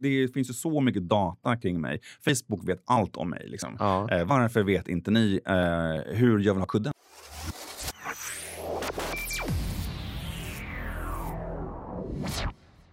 [0.00, 2.00] Det finns ju så mycket data kring mig.
[2.24, 3.46] Facebook vet allt om mig.
[3.48, 3.76] Liksom.
[3.78, 4.10] Ja.
[4.10, 6.92] Eh, varför vet inte ni eh, hur jag vill ha kudden?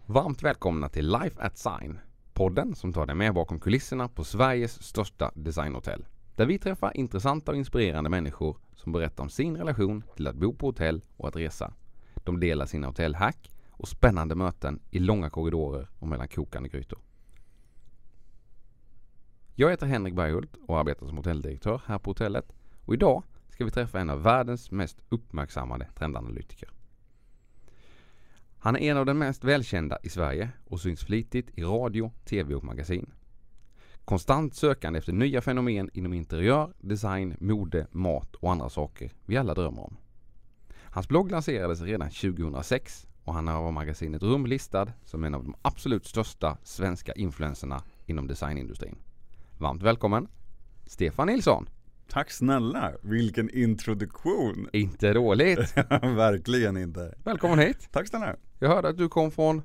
[0.05, 1.99] Varmt välkomna till Life at Sign.
[2.33, 6.05] Podden som tar dig med bakom kulisserna på Sveriges största designhotell.
[6.35, 10.53] Där vi träffar intressanta och inspirerande människor som berättar om sin relation till att bo
[10.53, 11.73] på hotell och att resa.
[12.23, 16.99] De delar sina hotellhack och spännande möten i långa korridorer och mellan kokande grytor.
[19.55, 22.53] Jag heter Henrik Berghult och arbetar som hotelldirektör här på hotellet.
[22.85, 26.69] Och idag ska vi träffa en av världens mest uppmärksammade trendanalytiker.
[28.59, 32.55] Han är en av de mest välkända i Sverige och syns flitigt i radio, tv
[32.55, 33.11] och magasin.
[34.05, 39.53] Konstant sökande efter nya fenomen inom interiör, design, mode, mat och andra saker vi alla
[39.53, 39.97] drömmer om.
[40.69, 45.55] Hans blogg lanserades redan 2006 och han har magasinet Rum listad som en av de
[45.61, 48.95] absolut största svenska influenserna inom designindustrin.
[49.57, 50.27] Varmt välkommen
[50.85, 51.69] Stefan Nilsson!
[52.09, 54.69] Tack snälla, vilken introduktion!
[54.73, 55.77] Inte dåligt!
[56.01, 57.15] Verkligen inte.
[57.23, 57.87] Välkommen hit!
[57.91, 58.35] Tack snälla.
[58.59, 59.61] Jag hörde att du kom från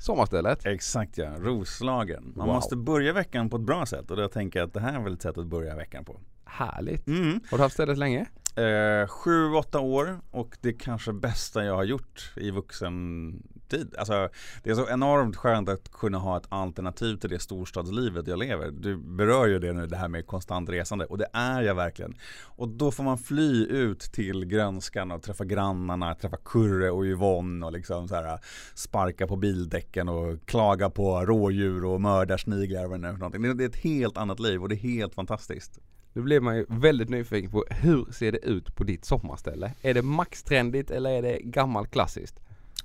[0.00, 0.66] sommarstället.
[0.66, 2.32] Exakt ja, Roslagen.
[2.36, 2.54] Man Wow.
[2.54, 5.04] måste börja veckan på ett bra sätt och då tänker jag att det här är
[5.04, 6.20] väl ett sätt att börja veckan på.
[6.44, 7.06] Härligt!
[7.06, 7.40] Mm.
[7.50, 8.26] Har du haft stället länge?
[8.56, 13.94] Eh, sju, åtta år och det kanske bästa jag har gjort i vuxen tid.
[13.98, 14.28] Alltså,
[14.62, 18.70] det är så enormt skönt att kunna ha ett alternativ till det storstadslivet jag lever.
[18.70, 22.14] Du berör ju det nu, det här med konstant resande och det är jag verkligen.
[22.42, 27.66] Och då får man fly ut till grönskan och träffa grannarna, träffa Kurre och Yvonne
[27.66, 28.40] och liksom så här
[28.74, 33.18] sparka på bildäcken och klaga på rådjur och mördarsniglar och vad det nu är för
[33.18, 33.56] någonting.
[33.56, 35.80] Det är ett helt annat liv och det är helt fantastiskt.
[36.16, 39.72] Nu blir man ju väldigt nyfiken på hur ser det ut på ditt sommarställe?
[39.82, 42.40] Är det maxtrendigt eller är det gammalt klassiskt?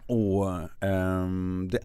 [0.06, 0.48] Och
[0.88, 1.80] um, det,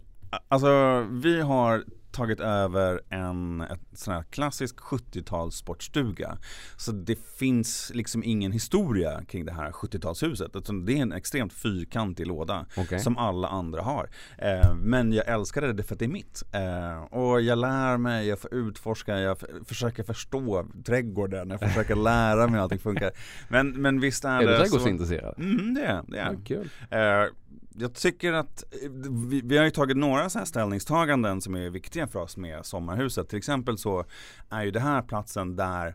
[0.49, 1.85] alltså vi har
[2.17, 6.39] tagit över en ett sån här klassisk 70-tals sportstuga.
[6.77, 10.59] Så det finns liksom ingen historia kring det här 70-talshuset.
[10.59, 12.99] Utan det är en extremt fyrkantig låda Okej.
[12.99, 14.11] som alla andra har.
[14.39, 16.43] Eh, men jag älskar det för att det är mitt.
[16.53, 22.47] Eh, och jag lär mig, jag får utforska, jag försöker förstå trädgården, jag försöker lära
[22.47, 23.11] mig hur allting funkar.
[23.49, 24.63] Men, men visst är, Är du det så...
[24.63, 25.35] trädgårdsintresserad?
[25.39, 26.19] Mm, det är det.
[26.19, 26.33] Är.
[26.33, 26.69] Ja, kul.
[26.91, 27.33] Eh,
[27.79, 28.91] jag tycker att eh,
[29.29, 32.67] vi, vi har ju tagit några så här ställningstaganden som är viktiga för oss med
[32.67, 33.29] sommarhuset.
[33.29, 34.05] Till exempel så
[34.51, 35.95] är ju det här platsen där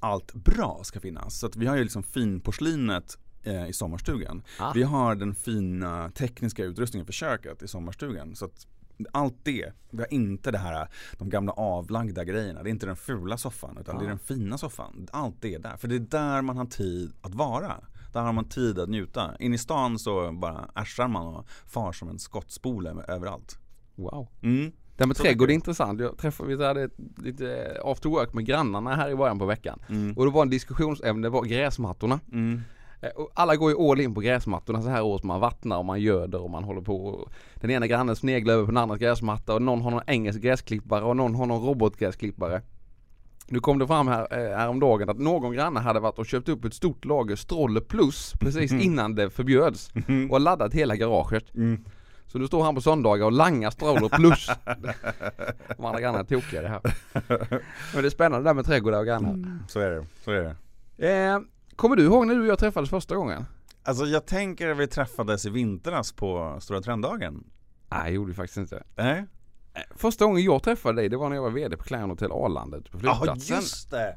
[0.00, 1.38] allt bra ska finnas.
[1.38, 4.42] Så att vi har ju liksom finporslinet eh, i sommarstugan.
[4.58, 4.72] Ah.
[4.74, 8.36] Vi har den fina tekniska utrustningen för köket i sommarstugan.
[8.36, 8.66] Så att
[9.12, 12.62] allt det, vi har inte det här, de gamla avlagda grejerna.
[12.62, 14.08] Det är inte den fula soffan utan det är Ah.
[14.08, 15.08] den fina soffan.
[15.12, 15.76] Allt det är där.
[15.76, 17.76] För det är där man har tid att vara.
[18.12, 19.36] Där har man tid att njuta.
[19.38, 23.58] In i stan så bara ärsar man och far som en skottspole överallt.
[23.94, 24.28] Wow.
[24.42, 24.72] Mm.
[24.96, 26.00] Det här med trädgård är intressant.
[26.00, 29.82] Jag träffade, vi hade lite after work med grannarna här i början på veckan.
[29.88, 30.16] Mm.
[30.16, 32.20] Och det var en diskussionsämne, det var gräsmattorna.
[32.32, 32.60] Mm.
[33.00, 35.22] Eh, alla går ju all in på gräsmattorna så här års.
[35.22, 37.28] Man vattnar och man göder och man håller på.
[37.54, 41.04] Den ena grannen sneglar över på den andra gräsmatta och någon har någon engelsk gräsklippare
[41.04, 42.62] och någon har någon robotgräsklippare.
[43.52, 46.64] Nu kom det fram här, eh, häromdagen att någon granne hade varit och köpt upp
[46.64, 49.90] ett stort lager Stroller Plus precis innan det förbjöds
[50.28, 51.54] och har laddat hela garaget.
[51.54, 51.84] Mm.
[52.26, 54.50] Så nu står han på söndagar och langar Stroller Plus.
[55.76, 56.80] De andra grannarna är tokiga det här.
[57.94, 59.58] Men det är spännande det där med trädgårdar och grannar.
[59.68, 60.06] Så är det.
[60.24, 60.54] Så är
[60.96, 61.08] det.
[61.08, 61.40] Eh,
[61.76, 63.44] kommer du ihåg när du och jag träffades första gången?
[63.82, 67.44] Alltså jag tänker att vi träffades i vintras på Stora Trenddagen.
[67.88, 68.82] Nej, det gjorde vi faktiskt inte.
[68.96, 69.26] Nej?
[69.96, 72.76] Första gången jag träffade dig, det var när jag var VD på Clarion Hotel Arlanda
[72.76, 73.56] ute på Ja flygplatsen.
[73.56, 74.16] just det!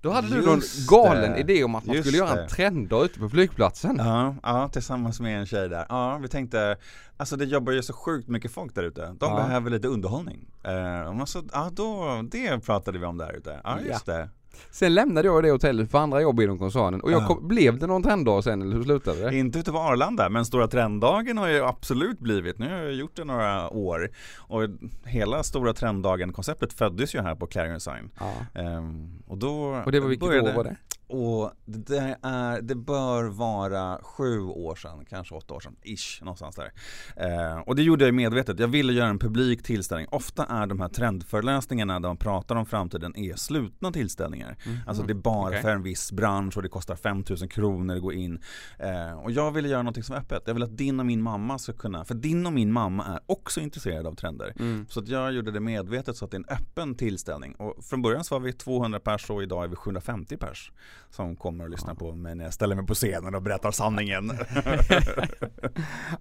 [0.00, 0.46] Då hade du just
[0.90, 1.38] någon galen det.
[1.38, 2.42] idé om att man Just skulle göra det.
[2.42, 3.96] en trenddag ute på flygplatsen.
[3.98, 5.86] Ja, ja, tillsammans med en tjej där.
[5.88, 6.76] Ja, vi tänkte,
[7.16, 9.06] alltså det jobbar ju så sjukt mycket folk där ute.
[9.06, 9.36] De Ja.
[9.36, 10.48] behöver lite underhållning.
[10.64, 13.60] Eh, och man så, ja, då, det pratade vi om där ute.
[13.64, 14.28] Ja, just det.
[14.70, 17.26] Sen lämnade jag det hotellet för andra jobb inom koncernen och jag Ja.
[17.26, 19.36] kom, blev det någon trenddag sen eller hur slutade det?
[19.36, 22.58] Inte ute på Arlanda, men Stora Trenddagen har ju absolut blivit.
[22.58, 24.10] Nu har jag gjort det några år.
[24.36, 24.62] Och
[25.04, 28.10] hela Stora Trenddagen-konceptet föddes ju här på Clarion Sign.
[28.20, 28.32] Ja.
[28.60, 30.76] Ehm, och då Och det var vilket började, år var det?
[31.08, 36.56] Och det, är, det bör vara sju år sedan, kanske åtta år sedan, ish, någonstans
[36.56, 36.72] där.
[37.16, 40.06] Eh, och det gjorde jag medvetet, jag ville göra en publik tillställning.
[40.10, 44.56] Ofta är de här trendföreläsningarna där man pratar om framtiden är slutna tillställningar.
[44.86, 45.48] Alltså det är bara Mm.
[45.48, 45.62] Okej.
[45.62, 48.40] för en viss bransch och det kostar 5000 kronor att gå in.
[48.78, 50.42] Eh, och jag ville göra något som är öppet.
[50.46, 53.20] Jag vill att din och min mamma ska kunna, för din och min mamma är
[53.26, 54.52] också intresserade av trender.
[54.58, 54.86] Mm.
[54.88, 57.54] Så att jag gjorde det medvetet så att det är en öppen tillställning.
[57.54, 60.72] Och från början så var vi 200 pers och idag är vi 750 pers.
[61.10, 64.32] Som kommer och lyssnar på mig när jag ställer mig på scenen och berättar sanningen.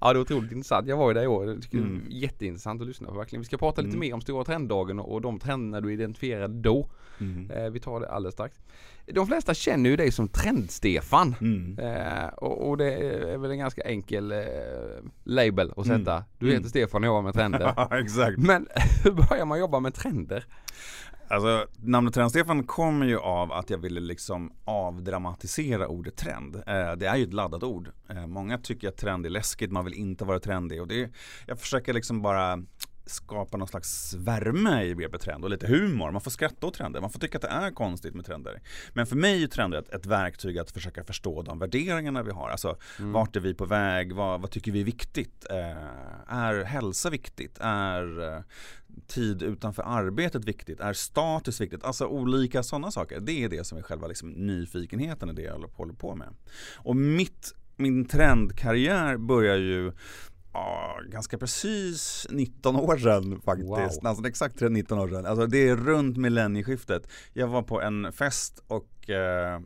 [0.02, 0.88] ja det är otroligt intressant.
[0.88, 1.48] Jag var ju där i år.
[1.48, 2.02] Jag tycker Mm.
[2.10, 3.42] det är jätteintressant att lyssna på verkligen.
[3.42, 4.00] Vi ska prata lite Mm.
[4.00, 6.90] mer om Stora Trenddagen och och de trenderna du identifierade då.
[7.20, 7.52] Mm.
[7.52, 8.58] Eh, vi tar det alldeles strax.
[9.14, 11.36] De flesta känner ju dig som Trend-Stefan.
[11.42, 11.80] Mm.
[11.80, 14.38] Eh, och, och det är väl en ganska enkel eh,
[15.24, 16.12] label att sätta.
[16.14, 16.24] Mm.
[16.40, 16.70] Du heter Mm.
[16.70, 17.88] Stefan och jobbar med trender.
[18.02, 18.38] Exakt.
[18.38, 18.68] Men
[19.04, 20.46] hur börjar man jobba med trender?
[21.28, 26.56] Alltså namnet Trend-Stefan kommer ju av att jag ville liksom avdramatisera ordet trend.
[26.56, 27.92] Eh, det är ju ett laddat ord.
[28.10, 30.82] Eh, många tycker att trend är läskigt, man vill inte vara trendig.
[30.82, 31.10] Och det,
[31.48, 32.64] jag försöker liksom bara
[33.06, 36.12] skapa någon slags värme i begreppet trend och lite humor.
[36.12, 38.62] Man får skratta åt trender, man får tycka att det är konstigt med trender.
[38.94, 42.50] Men för mig är trender ett, ett verktyg att försöka förstå de värderingarna vi har.
[42.50, 44.14] Alltså vart är vi på väg?
[44.14, 45.46] Vad, vad tycker vi är viktigt?
[45.50, 47.58] Eh, är hälsa viktigt?
[47.62, 48.42] Är eh,
[49.08, 50.80] tid utanför arbetet viktigt?
[50.80, 51.84] Är status viktigt?
[51.84, 53.20] Alltså olika sådana saker.
[53.20, 56.28] Det är det som är själva liksom nyfikenheten i det jag håller på med.
[56.78, 59.92] Och mitt, min trendkarriär börjar ju
[60.56, 63.70] Ja, ganska precis 19 år sedan faktiskt.
[63.70, 63.80] Wow.
[63.80, 65.26] Nästan exakt 19 år sedan.
[65.26, 67.08] Alltså det är runt millennieskiftet.
[67.34, 69.18] Jag var på en fest och eh,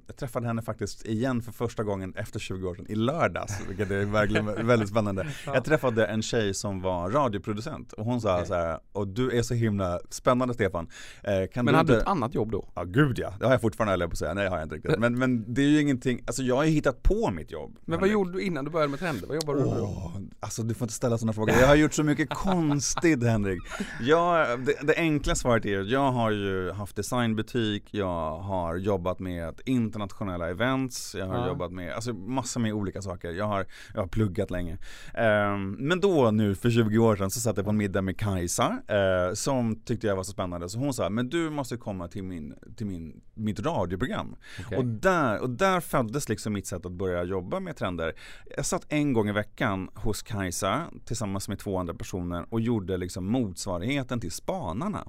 [0.07, 3.53] jag träffade henne faktiskt igen för första gången efter 20 år sedan i lördags.
[3.67, 5.27] Vilket är verkligen väldigt spännande.
[5.45, 9.41] Jag träffade en tjej som var radioproducent och hon sa så här, och du är
[9.41, 10.87] så himla spännande Stefan.
[11.23, 12.03] Eh, kan Men du hade du inte...
[12.03, 12.69] ett annat jobb då?
[12.75, 14.33] Ja gud ja, det har jag fortfarande höll på att säga.
[14.33, 14.99] Nej det har jag inte riktigt.
[14.99, 17.77] Men, men det är ju ingenting, alltså jag har ju hittat på mitt jobb.
[17.85, 19.27] Men vad gjorde du innan du började med trender?
[19.27, 21.55] Vad jobbade du med alltså du får inte ställa sådana frågor.
[21.59, 23.61] Jag har gjort så mycket konstigt Henrik.
[24.01, 29.19] Jag, det, det enkla svaret är att jag har ju haft designbutik, jag har jobbat
[29.19, 29.28] med
[29.65, 31.47] internationella events, jag har Ja.
[31.47, 33.31] jobbat med, alltså massor med olika saker.
[33.31, 34.77] Jag har, jag har pluggat länge.
[35.13, 38.17] Ehm, men då nu för 20 år sedan så satt jag på en middag med
[38.19, 40.69] Kajsa eh, som tyckte jag var så spännande.
[40.69, 44.35] Så hon sa, men du måste komma till, min, till min, mitt radioprogram.
[44.65, 44.77] Okej.
[44.77, 48.13] Och, där, och där föddes liksom mitt sätt att börja jobba med trender.
[48.57, 52.97] Jag satt en gång i veckan hos Kajsa tillsammans med två andra personer och gjorde
[52.97, 55.01] liksom motsvarigheten till Spanarna.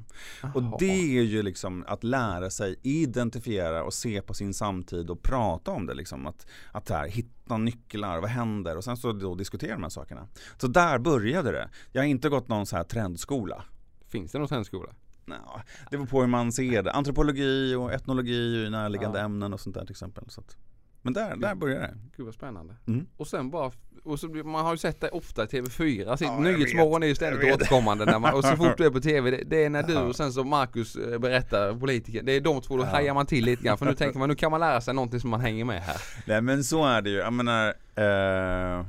[0.54, 0.76] Och Jaha.
[0.78, 5.70] det är ju liksom att lära sig identifiera och se på sin samtid och prata
[5.70, 6.26] om det liksom.
[6.26, 8.76] Att, att här, hitta nycklar, vad händer?
[8.76, 10.28] Och sen så då diskutera de här sakerna.
[10.58, 11.68] Så där började det.
[11.92, 13.64] Jag har inte gått någon så här trendskola.
[14.08, 14.92] Finns det någon trendskola?
[15.24, 15.60] Nå,
[15.90, 16.92] det beror på hur man ser det.
[16.92, 19.24] Antropologi och etnologi och närliggande Ja.
[19.24, 20.30] ämnen och sånt där till exempel.
[20.30, 20.56] Så att,
[21.02, 21.98] men där, där började det.
[22.16, 22.76] Gud vad spännande.
[22.86, 23.06] Mm.
[23.16, 23.72] Och sen bara,
[24.04, 27.14] och så, man har ju sett dig ofta i TV4, Sitt- Ja, Nyhetsmorgon är ju
[27.14, 29.82] ständigt återkommande när man, och så fort du är på TV, det, det är när
[29.82, 32.86] du och sen så Marcus eh, berättar, politiker, det är de två, då Ja.
[32.86, 35.20] hajar man till lite grann för nu tänker man nu kan man lära sig någonting
[35.20, 35.96] som man hänger med här.
[36.26, 37.16] Nej men så är det ju.
[37.16, 38.84] Jag menar, eh,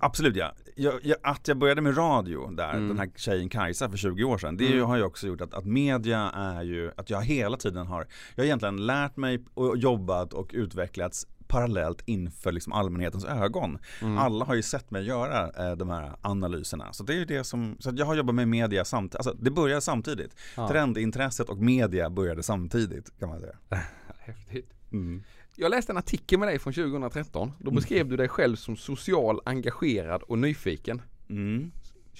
[0.00, 0.52] absolut ja.
[0.76, 2.88] Jag, jag, att jag började med radio där, Mm.
[2.88, 4.56] den här tjejen Kajsa för 20 år sedan.
[4.56, 4.84] Det Mm.
[4.86, 8.42] har ju också gjort att, att media är ju, att jag hela tiden har, jag
[8.42, 13.78] har egentligen lärt mig och jobbat och utvecklats parallellt inför liksom allmänhetens ögon.
[14.02, 14.18] Mm.
[14.18, 16.92] Alla har ju sett mig göra eh, de här analyserna.
[16.92, 19.50] Så det är ju det som, så jag har jobbat med media samtidigt, alltså det
[19.50, 20.36] började samtidigt.
[20.56, 20.68] Ja.
[20.68, 23.56] Trendintresset och media började samtidigt kan man säga.
[24.18, 24.72] Häftigt.
[24.92, 25.22] Mm.
[25.56, 27.52] Jag läste en artikel med dig från 2013.
[27.58, 31.02] Då beskrev du dig själv som social, engagerad och nyfiken.
[31.28, 31.70] Mm.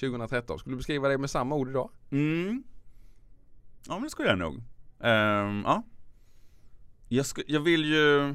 [0.01, 0.59] 2013.
[0.59, 1.91] Skulle du beskriva dig med samma ord idag?
[2.11, 2.63] Mm.
[3.87, 4.55] Ja men det skulle jag nog.
[5.01, 5.83] Ehm, ja.
[7.09, 8.35] Jag, jag vill ju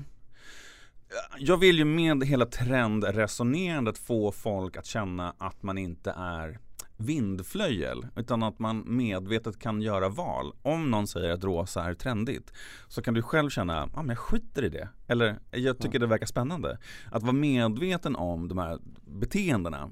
[1.37, 6.59] Jag vill ju med hela trendresonerandet få folk att känna att man inte är
[6.97, 10.53] vindflöjel utan att man medvetet kan göra val.
[10.61, 12.53] Om någon säger att rosa är trendigt
[12.87, 14.89] så kan du själv känna, ja ah, men jag skiter i det.
[15.07, 16.77] Eller jag tycker det verkar spännande.
[17.11, 19.91] Att vara medveten om de här beteendena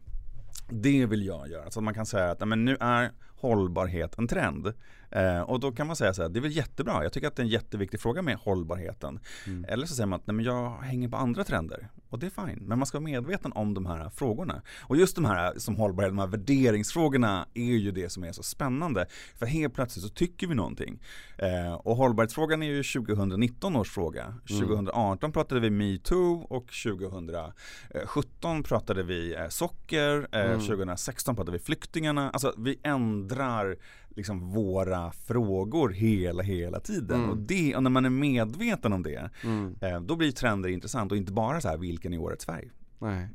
[0.70, 1.72] det vill jag göra.
[1.72, 4.74] Så att man kan säga att men nu är hållbarhet en trend.
[5.12, 7.04] Eh, och då kan man säga så här, det är väl jättebra.
[7.04, 9.20] Jag tycker att det är en jätteviktig fråga med hållbarheten.
[9.48, 9.66] Mm.
[9.70, 11.88] Eller så säger man att nej, men jag hänger på andra trender.
[12.10, 12.60] Och det är fine.
[12.62, 14.62] Men man ska vara medveten om de här frågorna.
[14.82, 18.44] Och just de här som hållbarhet, de här värderingsfrågorna är ju det som är så
[18.44, 19.06] spännande.
[19.36, 21.00] För helt plötsligt så tycker vi någonting.
[21.38, 24.36] Eh, och hållbarhetsfrågan är ju 2019 års fråga.
[24.48, 30.28] 2018 pratade vi metoo och 2017 pratade vi eh, socker.
[30.32, 30.60] Eh, Mm.
[30.60, 32.30] 2016 pratade vi flyktingarna.
[32.30, 33.78] Alltså vi ändrar
[34.18, 37.18] liksom våra frågor hela, hela tiden.
[37.20, 37.30] Mm.
[37.30, 39.76] Och, det, och när man är medveten om det, Mm.
[39.82, 42.72] eh, då blir trender intressant och inte bara så här vilken är årets färg.
[43.00, 43.28] Nej.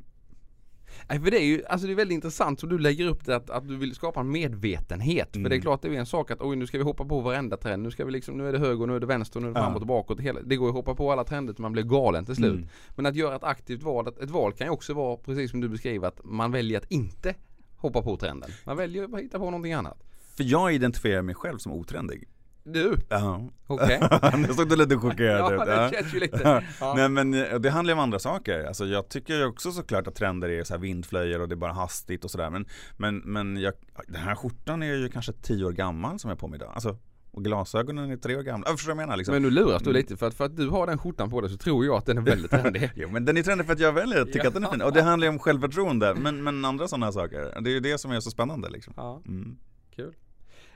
[1.09, 3.35] Nej för det är ju, alltså det är väldigt intressant så du lägger upp det
[3.35, 5.29] att, att du vill skapa en medvetenhet.
[5.31, 5.49] För Mm.
[5.49, 7.57] det är klart det är en sak att oj nu ska vi hoppa på varenda
[7.57, 7.83] trend.
[7.83, 9.53] Nu ska vi liksom, nu är det höger och nu är det vänster nu är
[9.53, 10.19] det framåt och bakåt.
[10.19, 12.53] Hela, det går ju att hoppa på alla trender till man blir galen till slut.
[12.55, 12.67] Mm.
[12.95, 15.69] Men att göra ett aktivt val, ett val kan ju också vara precis som du
[15.69, 17.35] beskriver att man väljer att inte
[17.77, 18.49] hoppa på trenden.
[18.65, 20.03] Man väljer att hitta på någonting annat.
[20.37, 22.27] För jag identifierar mig själv som otrendig.
[22.65, 22.97] Du?
[23.09, 23.49] Ja.
[23.67, 24.01] Okej.
[24.37, 25.59] nu såg du lite chockerad ut.
[25.67, 26.63] Ja, det känns ju lite.
[26.79, 26.93] Ja.
[26.95, 28.63] Nej men det handlar ju om andra saker.
[28.65, 31.57] Alltså jag tycker ju också såklart att trender är så här vindflöjor och det är
[31.57, 32.49] bara hastigt och sådär.
[32.49, 32.65] Men,
[32.97, 33.73] men, men jag,
[34.07, 36.71] den här skjortan är ju kanske tio år gammal som jag har på mig idag.
[36.73, 36.97] Alltså,
[37.31, 38.67] och glasögonen är tre år gamla.
[38.67, 39.33] Jag förstår vad jag menar liksom.
[39.35, 40.01] Men nu luras du Mm.
[40.01, 42.05] lite för att, för att du har den skjortan på dig så tror jag att
[42.05, 42.91] den är väldigt trendig.
[42.95, 44.81] Jo men den är trendig för att jag väljer att tycka att den är fin.
[44.81, 46.15] Och det handlar ju om självförtroende.
[46.15, 47.61] Men, men andra sådana saker.
[47.61, 48.93] Det är ju det som är så spännande liksom.
[48.97, 49.57] Ja, Mm.
[49.95, 50.13] kul.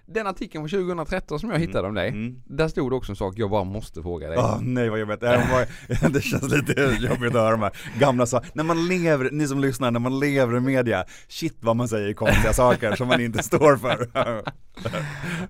[0.08, 2.10] Den artikeln från 2013 som jag hittade om dig.
[2.10, 2.36] Mm.
[2.46, 4.38] Där stod det också en sak jag bara måste fråga dig.
[4.38, 5.20] Åh nej vad jobbigt.
[5.20, 8.52] Det, var, det känns lite jobbigt att höra de här gamla sakerna.
[8.54, 12.14] När man lever, ni som lyssnar, när man lever i media, shit vad man säger
[12.14, 14.10] konstiga saker som man inte står för.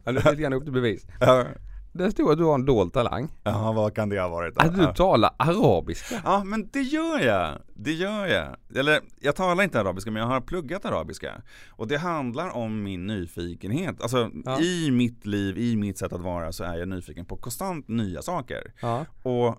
[0.03, 1.05] Ja, nu är lite grann upp till bevis.
[1.97, 3.27] Där stod att du har en dold talang.
[3.43, 4.61] Ja, vad kan det ha varit då?
[4.61, 6.21] Att du talar arabiska.
[6.25, 8.55] Ja men det gör jag, det gör jag.
[8.79, 11.41] Eller jag talar inte arabiska men jag har pluggat arabiska.
[11.69, 14.01] Och det handlar om min nyfikenhet.
[14.01, 14.59] Alltså Ja.
[14.59, 18.21] i mitt liv, i mitt sätt att vara så är jag nyfiken på konstant nya
[18.21, 18.73] saker.
[18.81, 19.05] Ja.
[19.23, 19.55] Och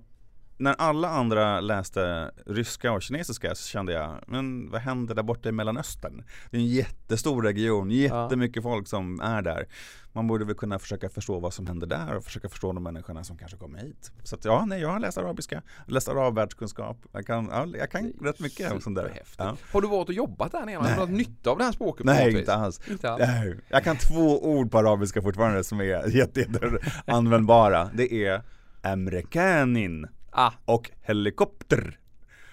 [0.59, 5.49] när alla andra läste ryska och kinesiska så kände jag, men vad händer där borta
[5.49, 6.25] i Mellanöstern?
[6.51, 9.67] Det är en jättestor region, jättemycket folk som är där.
[10.13, 13.25] Man borde väl kunna försöka förstå vad som händer där och försöka förstå de människorna
[13.25, 14.13] som kanske kommer hit.
[14.23, 16.97] Så att ja, nej, jag har läst arabiska, läst arabvärldskunskap.
[17.13, 19.23] Jag kan, ja, jag kan rätt mycket om sånt där.
[19.39, 19.57] Ja.
[19.73, 20.77] Har du varit och jobbat där nere?
[20.77, 22.07] Har du haft nytta av det här språket?
[22.07, 22.81] Nej, inte alls.
[22.91, 23.23] Inte alls.
[23.27, 25.85] Nej, Jag kan två ord på arabiska fortfarande som är
[26.17, 27.91] jätte, jätte användbara.
[27.95, 28.43] Det är
[28.83, 30.07] amerikanin
[30.41, 31.99] Ah, och helikopter.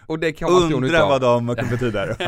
[0.08, 2.15] och det kan man Undra vad de betyder.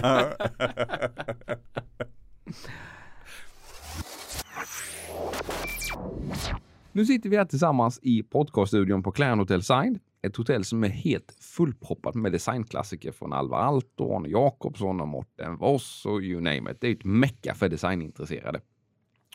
[6.91, 9.99] Nu sitter vi här tillsammans i podcaststudion på Clarion Hotel Sign.
[10.21, 15.57] Ett hotell som är helt fullproppat med designklassiker från Alvar Aalto, Arne Jacobsson och Morten
[15.57, 16.81] Voss och you name it.
[16.81, 18.61] Det är ett mecka för designintresserade.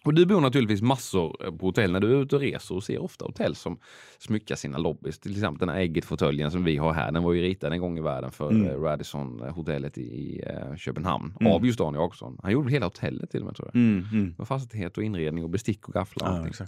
[0.04, 3.02] Och du bor naturligtvis massor på hotell när du är ute och reser och ser
[3.02, 3.78] ofta hotell som
[4.18, 5.18] smyckar sina lobbys.
[5.18, 7.12] Till exempel den här Ägget-fåtöljen som vi har här.
[7.12, 8.66] Den var ju ritad en gång i världen för Mm.
[8.68, 8.82] mm.
[8.82, 11.52] Radisson-hotellet i, eh, Köpenhamn Mm.
[11.52, 12.38] av just Arne Jacobsson.
[12.42, 13.76] Han gjorde hela hotellet till och med tror jag.
[13.80, 14.34] Mm, mm.
[14.38, 16.66] Med fastighet och inredning och bestick och gafflar och Ja.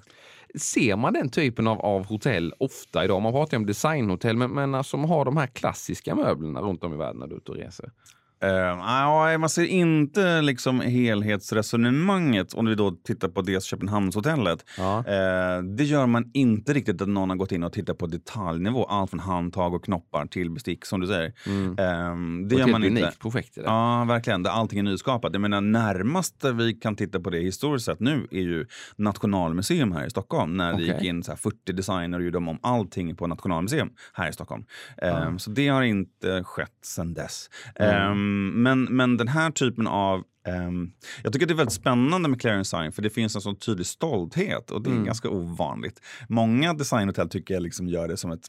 [0.59, 3.23] Ser man den typen av, av hotell ofta idag?
[3.23, 6.85] Man pratar ju om designhotell, men, men alltså, som har de här klassiska möblerna runt
[6.85, 7.91] om i världen när du är ute och reser.
[8.45, 14.65] Uh, ja, man ser inte liksom helhetsresonemanget om vi då tittar på det Köpenhamnshotellet.
[14.79, 18.85] Eh, det gör man inte riktigt att någon har gått in och tittat på detaljnivå.
[18.85, 21.33] Allt från handtag och knoppar till bestick som du säger.
[21.47, 21.71] Mm.
[21.71, 23.03] Eh, det Och gör ett man inte.
[23.03, 23.63] unikt projekt det.
[23.65, 24.43] Ja, verkligen.
[24.43, 25.33] Där allting är nyskapat.
[25.33, 30.07] Jag menar, närmaste vi kan titta på det historiskt sett nu är ju Nationalmuseum här
[30.07, 30.57] i Stockholm.
[30.57, 30.87] När det Okej.
[30.87, 34.65] gick in så här 40 designer och gjorde om allting på Nationalmuseum här i Stockholm.
[35.03, 37.51] Ehm, så det har inte skett sedan dess.
[37.75, 38.34] Mm.
[38.35, 40.91] Ehm, men, men den här typen av ehm,
[41.23, 43.87] jag tycker det är väldigt spännande med Clarion Sign för det finns en sån tydlig
[43.87, 45.05] stolthet och det är Mm.
[45.05, 46.01] ganska ovanligt.
[46.29, 48.47] Många designhotell tycker jag liksom gör det som ett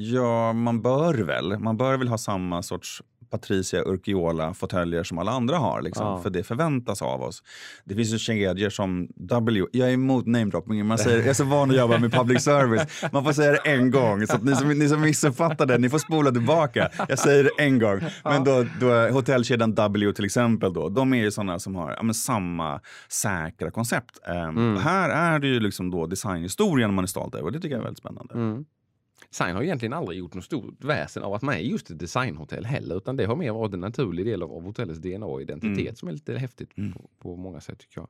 [0.00, 1.58] Ja, man bör väl.
[1.58, 5.82] Man bör väl ha samma sorts Patricia Urquiola fåtöljer som alla andra har.
[5.82, 6.22] Liksom, Ja.
[6.22, 7.42] För det förväntas av oss.
[7.84, 9.66] Det finns ju kedjor som W.
[9.72, 10.86] Jag är emot namedropping.
[10.86, 13.02] Man säger, jag är så van att jobba med public service.
[13.12, 14.26] Man får säga det en gång.
[14.26, 16.90] Så ni, som, ni som missuppfattade, ni får spola tillbaka.
[17.08, 18.00] Jag säger det en gång.
[18.24, 22.12] Men då, då hotellkedjan W till exempel, då, de är ju sådana som har ja,
[22.12, 24.18] samma säkra koncept.
[24.48, 27.80] Um, Här är det ju liksom då designhistorien man är stolt över det tycker jag
[27.80, 28.34] är väldigt spännande.
[28.34, 28.64] Mm.
[29.30, 32.64] Sign har egentligen aldrig gjort något stort väsen av att man är just ett designhotell
[32.64, 35.78] heller, utan det har mer varit en naturlig del av, av hotellets DNA och identitet
[35.86, 35.94] Mm.
[35.96, 36.92] som är lite häftigt Mm.
[36.92, 38.08] på, på många sätt tycker jag.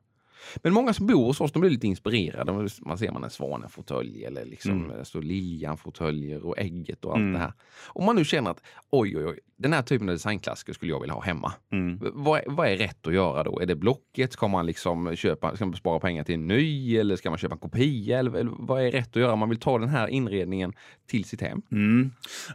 [0.63, 2.69] Men många som bor hos oss, de blir lite inspirerade.
[2.81, 5.05] Man ser man en svanefåtölj eller liksom Mm.
[5.05, 7.33] står liljan-fåtöljer och ägget och allt Mm.
[7.33, 7.53] det här.
[7.87, 10.99] Om man nu känner att oj, oj, oj, den här typen av designklassiker skulle jag
[10.99, 11.53] vilja ha hemma.
[11.71, 11.99] Mm.
[12.13, 13.59] Vad, är- vad är rätt att göra då?
[13.59, 14.33] Är det Blocket?
[14.33, 17.53] Ska man liksom köpa, ska man spara pengar till en ny eller ska man köpa
[17.55, 18.19] en kopia?
[18.19, 20.73] Eller, eller vad är rätt att göra om man vill ta den här inredningen
[21.07, 21.61] till sitt hem?
[21.71, 22.11] Mm.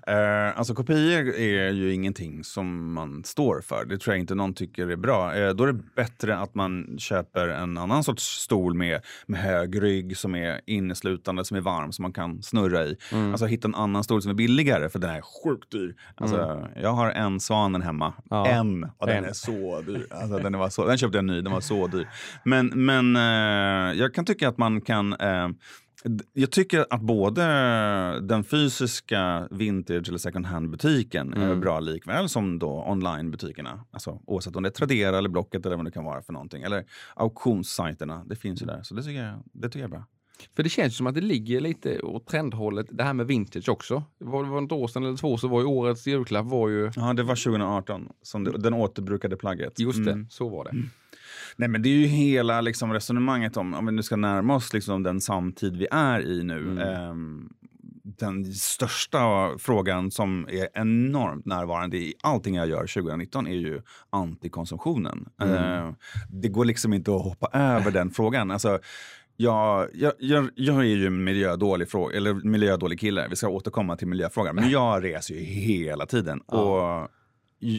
[0.07, 3.85] Eh, alltså kopior är ju ingenting som man står för.
[3.85, 5.35] Det tror jag inte någon tycker är bra.
[5.37, 9.83] Eh, då är det bättre att man köper en annan sorts stol med, med hög
[9.83, 12.97] rygg som är inneslutande, som är varm, som man kan snurra i.
[13.13, 13.31] Mm.
[13.31, 15.95] Alltså hitta en annan stol som är billigare, för den är sjukt dyr.
[16.15, 18.13] Alltså, Jag har en Svanen hemma.
[18.31, 18.47] Ja.
[18.47, 18.85] En!
[18.99, 19.25] Och den En.
[19.25, 20.07] är så dyr.
[20.11, 22.09] Alltså, den, var så, den köpte jag ny, den var så dyr.
[22.45, 25.49] Men, men eh, jag kan tycka att man kan eh,
[26.33, 27.43] Jag tycker att både
[28.21, 31.61] den fysiska vintage eller second hand-butiken är Mm.
[31.61, 33.85] bra likväl som då online-butikerna.
[33.91, 36.63] Alltså, oavsett om det är Tradera eller Blocket eller vad det kan vara för någonting.
[36.63, 36.85] Eller
[37.15, 38.83] auktionssajterna, det finns ju där.
[38.83, 40.05] Så det tycker jag, det tycker jag är bra.
[40.57, 44.03] För det känns som att det ligger lite åt trendhållet, det här med vintage också.
[44.19, 46.69] Det var, det var ett år sedan eller två så var ju årets julklapp var
[46.69, 49.81] ju, Ja, det var 2018, som det, den återbrukade plagget.
[49.81, 50.19] just Mm.
[50.23, 50.71] det, så var det.
[51.57, 54.73] Nej men det är ju hela liksom, resonemanget om, om vi nu ska närma oss
[54.73, 56.59] liksom, den samtid vi är i nu.
[56.59, 56.79] Mm.
[56.79, 57.49] Ehm,
[58.19, 65.29] den största frågan som är enormt närvarande i allting jag gör 2019 är ju antikonsumtionen.
[65.43, 65.55] Mm.
[65.55, 65.95] Ehm,
[66.29, 68.51] det går liksom inte att hoppa över den frågan.
[68.51, 68.79] Alltså,
[69.37, 73.97] jag, jag, jag, jag är ju en miljödålig, fråga, eller miljödålig kille, vi ska återkomma
[73.97, 74.55] till miljöfrågan.
[74.55, 76.41] Men jag reser ju hela tiden.
[76.41, 77.09] Och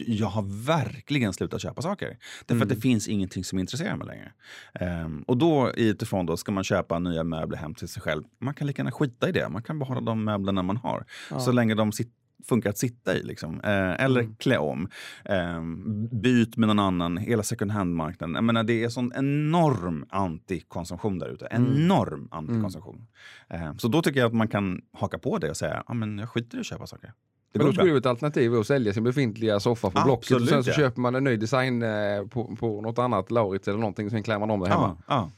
[0.06, 2.18] jag har verkligen slutat köpa saker.
[2.46, 4.32] Därför att det finns ingenting som intresserar mig längre.
[4.74, 8.22] Ehm, och då utifrån då ska man köpa nya möbler hem till sig själv.
[8.40, 9.48] Man kan lika gärna skita i det.
[9.48, 11.04] Man kan behålla de möblerna man har.
[11.40, 12.12] Så länge de sit-
[12.48, 13.22] funkar att sitta i.
[13.22, 13.60] Liksom.
[13.60, 14.88] Eh, eller klä om.
[15.24, 17.16] Ehm, byt med någon annan.
[17.16, 18.34] Hela second hand-marknaden.
[18.34, 21.48] Jag menar, det är sån enorm antikonsumtion där ute.
[21.50, 23.06] Enorm antikonsumtion.
[23.48, 26.18] Ehm, så då tycker jag att man kan haka på det och säga ah, men
[26.18, 27.12] jag skiter i att köpa saker.
[27.58, 30.40] Det Men då skulle ju ett alternativ vara att sälja sin befintliga soffa på Blocket
[30.40, 30.74] och sen så ja.
[30.74, 31.90] köper man en ny design eh,
[32.30, 34.96] på, på något annat, Lauritz eller någonting, sen klär man om det hemma.
[35.08, 35.30] Ja, ja.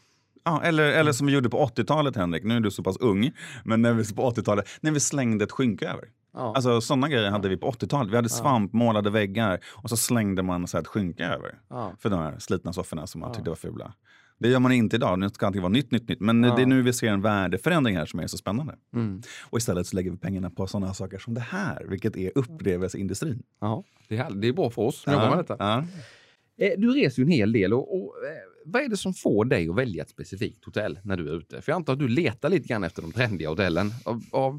[0.44, 3.32] Ja, eller, eller som vi gjorde på 80-talet Henrik, nu är du så pass ung,
[3.64, 6.04] men när vi på 80-talet, när vi slängde ett skynke över.
[6.34, 6.52] Ja.
[6.56, 8.12] Alltså sådana grejer hade vi på 80-talet.
[8.12, 11.54] Vi hade svampmålade väggar och så slängde man så här ett skynke över.
[11.68, 11.92] Ja.
[11.98, 13.92] För de här slitna sofforna som man tyckte var fula.
[14.38, 16.20] Det gör man inte idag, nu ska allting vara nytt, nytt, nytt.
[16.20, 18.74] Men det är nu vi ser en värdeförändring här som är så spännande.
[18.94, 19.22] Mm.
[19.50, 23.42] Och istället så lägger vi pengarna på sådana saker som det här, vilket är upplevelseindustrin.
[23.60, 25.56] Ja, det, är, det är bra för oss som jobbar med detta.
[25.58, 25.84] Ja.
[26.64, 29.44] Eh, Du reser ju en hel del och, och eh, vad är det som får
[29.44, 31.62] dig att välja ett specifikt hotell när du är ute?
[31.62, 34.54] För jag antar att du letar lite grann efter de trendiga hotellen av, av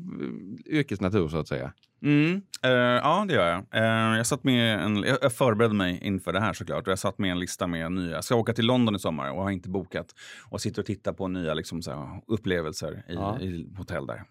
[0.65, 1.73] eh, yrkesnatur så att säga.
[2.01, 3.83] Mm, eh, ja, det gör jag.
[3.83, 6.87] Eh, jag, satt med en, jag förberedde mig inför det här såklart.
[6.87, 8.11] Och jag satt med en lista med nya.
[8.11, 10.15] Jag ska åka till London i sommar och har inte bokat.
[10.49, 13.39] Och sitter och tittar på nya liksom, här, upplevelser i, Ja.
[13.39, 14.23] i hotell där.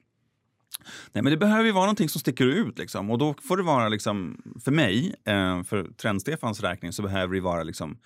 [1.12, 2.78] Nej, men det behöver ju vara någonting som sticker ut.
[2.78, 3.11] Liksom.
[3.11, 7.40] Och då får det vara, liksom, för mig, eh, för Trend-Stefans räkning, så behöver det
[7.40, 7.99] vara liksom,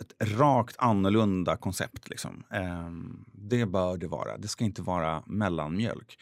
[0.00, 2.08] ett rakt annorlunda koncept.
[2.10, 2.42] Liksom.
[2.50, 4.38] Ehm, det bör det vara.
[4.38, 6.18] Det ska inte vara mellanmjölk.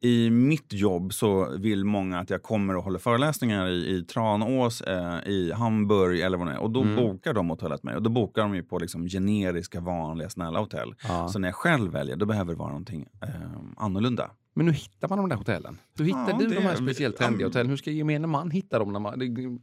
[0.00, 4.80] I mitt jobb så vill många att jag kommer och håller föreläsningar i, i Tranås,
[4.80, 6.58] eh, i Hamburg eller vad det är.
[6.58, 7.96] Och då bokar de hotellet mig.
[7.96, 10.94] Och då bokar de ju på liksom generiska, vanliga, snälla hotell.
[11.08, 11.28] Ja.
[11.28, 14.30] Så när jag själv väljer, då behöver det vara någonting ehm, annorlunda.
[14.54, 15.78] Men hur hittar man de där hotellen?
[15.98, 17.70] Hur hittar Ja, du de här speciellt trendiga hotellen?
[17.70, 18.92] Hur ska gemene man hitta dem?
[18.92, 19.20] När man,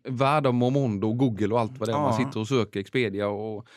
[0.09, 1.97] Värde och Momondo och Google och allt vad det är.
[1.97, 2.25] Man Ja.
[2.25, 3.67] sitter och söker Expedia och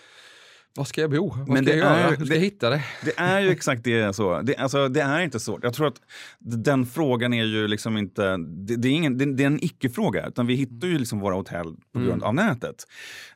[0.76, 1.28] var ska jag bo?
[1.36, 2.84] Vad Men det är- Hur ska det- jag hitta det?
[3.04, 4.42] Det är ju exakt det så.
[4.42, 5.64] Det, alltså, det är inte svårt.
[5.64, 6.00] Jag tror att
[6.38, 8.36] den frågan är ju liksom inte...
[8.36, 10.26] Det, det är, ingen, det, det är en icke-fråga.
[10.26, 12.84] Utan vi hittar ju liksom våra hotell på grund av nätet.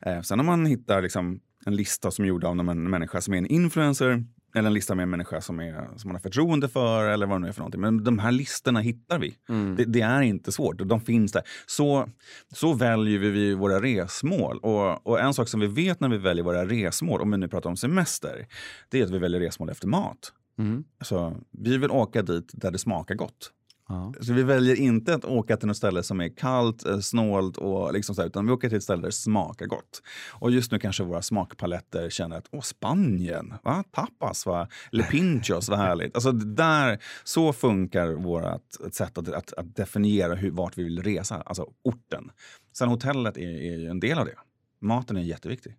[0.01, 3.33] Eh, sen om man hittar liksom en lista som är gjord av en människa som
[3.33, 4.23] är en influencer
[4.55, 7.35] eller en lista med en människa som, är, som man har förtroende för eller vad
[7.35, 7.81] det nu är för någonting.
[7.81, 9.35] Men de här listorna hittar vi.
[9.77, 10.77] Det, det är inte svårt.
[10.77, 11.43] De finns där.
[11.65, 12.09] Så,
[12.53, 14.57] så väljer vi våra resmål.
[14.57, 17.47] Och, och en sak som vi vet när vi väljer våra resmål, om vi nu
[17.47, 18.47] pratar om semester,
[18.89, 20.33] det är att vi väljer resmål efter mat.
[20.59, 20.83] Mm.
[20.99, 23.51] Alltså, vi vill åka dit där det smakar gott.
[23.87, 24.13] Ja.
[24.21, 27.93] Så vi väljer inte att åka till något ställe som är kallt, eh, snålt och
[27.93, 30.01] liksom så här, utan vi åker till ett ställe där det smakar gott.
[30.31, 33.83] Och just nu kanske våra smakpaletter känner att åh, Spanien, va?
[33.91, 34.67] tapas, va?
[34.91, 36.15] eller pinchos, vad härligt.
[36.15, 41.41] Alltså där, så funkar vårt sätt att, att, att definiera hur, vart vi vill resa,
[41.41, 42.31] alltså orten.
[42.73, 44.35] Sen hotellet är, är ju en del av det.
[44.81, 45.75] Maten är jätteviktig.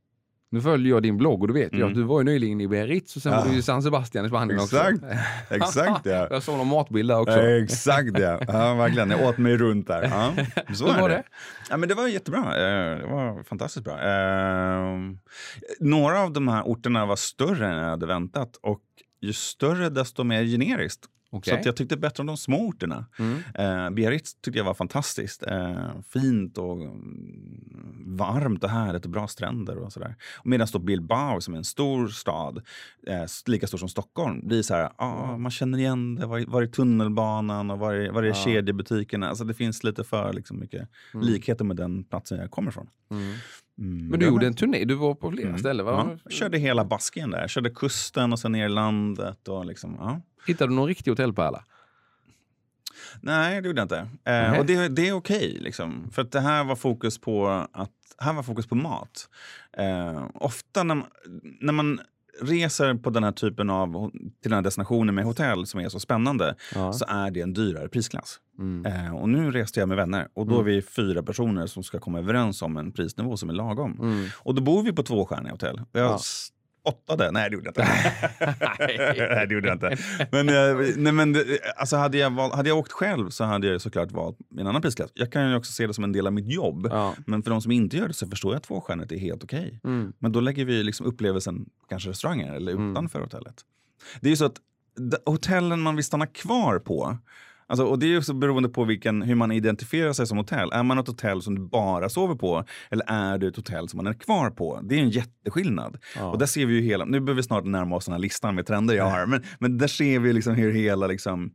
[0.50, 1.88] Nu följer jag din blogg och du vet ju Mm.
[1.88, 3.40] att du var ju nyligen i Biarritz och sen Ja.
[3.44, 4.92] var du i San Sebastian i Spanien Exakt.
[5.04, 5.06] också.
[5.54, 6.26] Exakt ja.
[6.30, 7.40] Jag såg någon matbild där också.
[7.42, 8.40] Exakt ja.
[8.48, 9.10] ja, verkligen.
[9.10, 10.02] Jag åt mig runt där.
[10.02, 10.32] Ja,
[10.74, 11.14] så är var det.
[11.14, 11.22] det?
[11.70, 12.40] Ja, men det var jättebra.
[12.40, 13.94] Eh, Det var fantastiskt bra.
[14.02, 14.94] Eh,
[15.80, 18.80] Några av de här orterna var större än jag hade väntat och
[19.20, 21.04] ju större desto mer generiskt.
[21.36, 21.62] Okej.
[21.62, 23.04] Så jag tyckte bättre om de små orterna.
[23.18, 23.38] Mm.
[23.54, 25.42] Eh, Biarritz tyckte jag var fantastiskt.
[25.42, 30.14] Eh, fint och mm, varmt och härligt och bra stränder och sådär.
[30.44, 32.62] Medan då Bilbao som är en stor stad,
[33.06, 36.26] eh, lika stor som Stockholm, blir så här, ah, man känner igen det.
[36.26, 38.34] Var, var är tunnelbanan och var är, var är Ja.
[38.34, 39.28] kedjebutikerna?
[39.28, 40.88] Alltså det finns lite för liksom, mycket
[41.22, 42.88] likheter med den platsen jag kommer ifrån.
[43.10, 43.34] Mm.
[43.78, 45.58] Mm, Men du gjorde en turné, du var på flera Mm.
[45.58, 45.86] ställen.
[45.86, 46.06] Va?
[46.10, 47.40] Ja, jag körde hela Baskien där.
[47.40, 49.48] Jag körde kusten och sen ner i landet.
[49.48, 50.20] Och liksom, ja.
[50.46, 51.64] Hittade du någon riktig hotellpärla?
[53.20, 54.08] Nej, det gjorde jag inte.
[54.30, 56.10] Eh, och det, det är okej, liksom.
[56.12, 59.28] för att det här var fokus på att här var fokus på mat.
[59.78, 61.06] Eh, ofta när man,
[61.60, 62.00] när man
[62.42, 66.00] reser på den här typen av till den här destinationen med hotell som är så
[66.00, 66.92] spännande Ja.
[66.92, 68.40] så är det en dyrare prisklass.
[68.58, 68.86] Mm.
[68.86, 71.98] Eh, och nu reste jag med vänner och då är vi fyra personer som ska
[71.98, 73.98] komma överens om en prisnivå som är lagom.
[74.00, 74.28] Mm.
[74.36, 75.78] Och då bor vi på tvåstjärniga hotell.
[75.78, 76.18] Har Ja.
[76.86, 77.30] Spottade.
[77.30, 77.88] Nej, det gjorde jag inte.
[78.78, 79.96] nej, det gjorde jag inte.
[80.32, 81.36] Men, eh, nej, men
[81.76, 84.82] alltså, hade, jag val, hade jag åkt själv så hade jag såklart valt en annan
[84.82, 85.10] prisklass.
[85.14, 86.88] Jag kan ju också se det som en del av mitt jobb.
[86.90, 87.14] Ja.
[87.26, 89.80] Men för de som inte gör det så förstår jag att tvåstjärnigt är helt okej.
[89.84, 90.12] Mm.
[90.18, 93.54] Men då lägger vi liksom upplevelsen kanske restauranger eller utanför hotellet.
[94.20, 94.56] Det är ju så att
[95.24, 97.18] hotellen man vill stanna kvar på
[97.68, 100.72] Alltså, och det är också beroende på vilken, hur man identifierar sig som hotell.
[100.72, 103.96] Är man ett hotell som du bara sover på eller är du ett hotell som
[103.96, 104.80] man är kvar på?
[104.82, 105.98] Det är en jätteskillnad.
[106.16, 106.30] Ja.
[106.30, 108.54] Och där ser vi ju hela, nu behöver vi snart närma oss den här listan
[108.54, 111.50] med trender jag har, men, men där ser vi liksom hur hela liksom,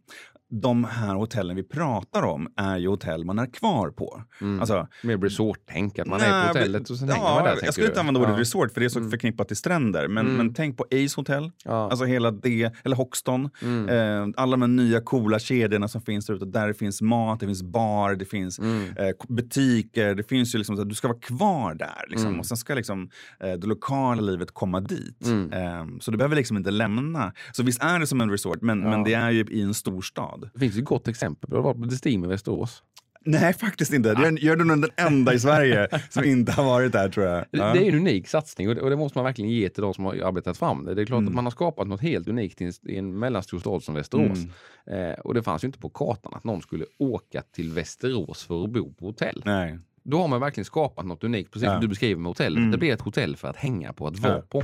[0.52, 4.24] de här hotellen vi pratar om är ju hotell man är kvar på.
[4.60, 7.58] Alltså, Mer resort-tänk, att man är Nej, på hotellet och sen ja, hänger man där.
[7.64, 7.92] Jag skulle du?
[7.92, 8.40] inte använda ordet ja.
[8.40, 10.08] resort för det är så förknippat till stränder.
[10.08, 11.90] Men, men tänk på Ace Hotel, Ja.
[11.90, 13.50] alltså hela det, eller Hoxton.
[13.90, 16.46] Eh, alla de här nya coola kedjorna som finns där ute.
[16.46, 18.66] Där det finns mat, det finns bar, det finns eh,
[19.30, 20.16] butiker.
[20.16, 22.06] Det finns ju liksom så du ska vara kvar där.
[22.08, 22.40] Liksom.
[22.40, 23.10] Och sen ska liksom,
[23.40, 25.28] eh, det lokala livet komma dit.
[25.52, 27.34] Eh, så du behöver liksom inte lämna.
[27.52, 30.40] Så visst är det som en resort, men, men det är ju i en storstad.
[30.54, 31.49] Det finns ju gott exempel.
[31.49, 32.84] Du har varit på Destim i Västerås.
[33.25, 34.10] Nej, faktiskt inte.
[34.10, 37.25] Jag är, jag är nog den enda i Sverige som inte har varit där tror
[37.25, 37.38] jag.
[37.51, 37.73] Det- Ja.
[37.73, 39.93] Det är en unik satsning och det, och det måste man verkligen ge till de
[39.93, 40.93] som har arbetat fram det.
[40.95, 41.27] Det är klart Mm.
[41.27, 44.39] att man har skapat något helt unikt i en, i en mellanstor stad som Västerås.
[44.88, 45.10] Mm.
[45.12, 48.63] Eh, och det fanns ju inte på kartan att någon skulle åka till Västerås för
[48.63, 49.41] att bo på hotell.
[49.45, 49.80] Nej.
[50.04, 51.73] Då har man verkligen skapat något unikt, precis Ja.
[51.73, 52.58] som du beskriver med hotellet.
[52.58, 52.71] Mm.
[52.71, 54.41] Det blir ett hotell för att hänga på, att vara Ja.
[54.49, 54.63] på.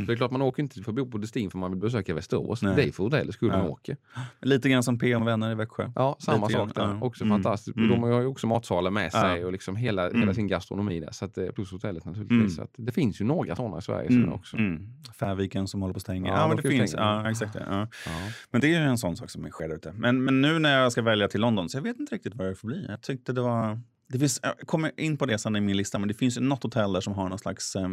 [0.00, 1.80] Så det är klart man åker inte för att bo på Destin för man vill
[1.80, 2.62] besöka Västerås.
[2.62, 2.76] Nej.
[2.76, 3.58] Det är för hotellet skulle Ja.
[3.58, 3.96] man åker.
[4.42, 5.90] Lite grann som PM Vänner i Växjö.
[5.94, 6.82] Ja, samma Lite sak där.
[6.82, 6.98] ja.
[7.06, 7.36] Också Mm.
[7.42, 7.76] fantastiskt.
[7.76, 7.88] Mm.
[7.90, 9.46] De har ju också matsalar med sig Ja.
[9.46, 10.20] och liksom hela, Mm.
[10.20, 11.10] hela sin gastronomi där.
[11.12, 12.38] Så att, eh, plus hotellet naturligtvis.
[12.38, 12.50] Mm.
[12.50, 14.32] Så att det finns ju några sådana i Sverige Mm.
[14.32, 14.56] också.
[14.56, 14.88] Mm.
[15.18, 16.28] Färviken som håller på att stänga.
[16.32, 16.94] Ja, men det finns.
[16.94, 17.52] Ja, exakt.
[17.52, 17.88] det, Ja.
[18.06, 18.12] Ja.
[18.50, 19.92] Men det är ju en sån sak som sker där ute.
[19.92, 22.46] Men, men nu när jag ska välja till London så jag vet inte riktigt vad
[22.46, 22.86] det får bli.
[22.88, 23.80] Jag tyckte det var...
[24.08, 26.36] Det finns, eh, jag kommer in på det sen i min lista, men det finns
[26.36, 27.88] ju något hotell där som har någon slags eh,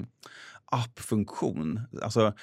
[0.66, 1.80] appfunktion.
[2.02, 2.34] Alltså,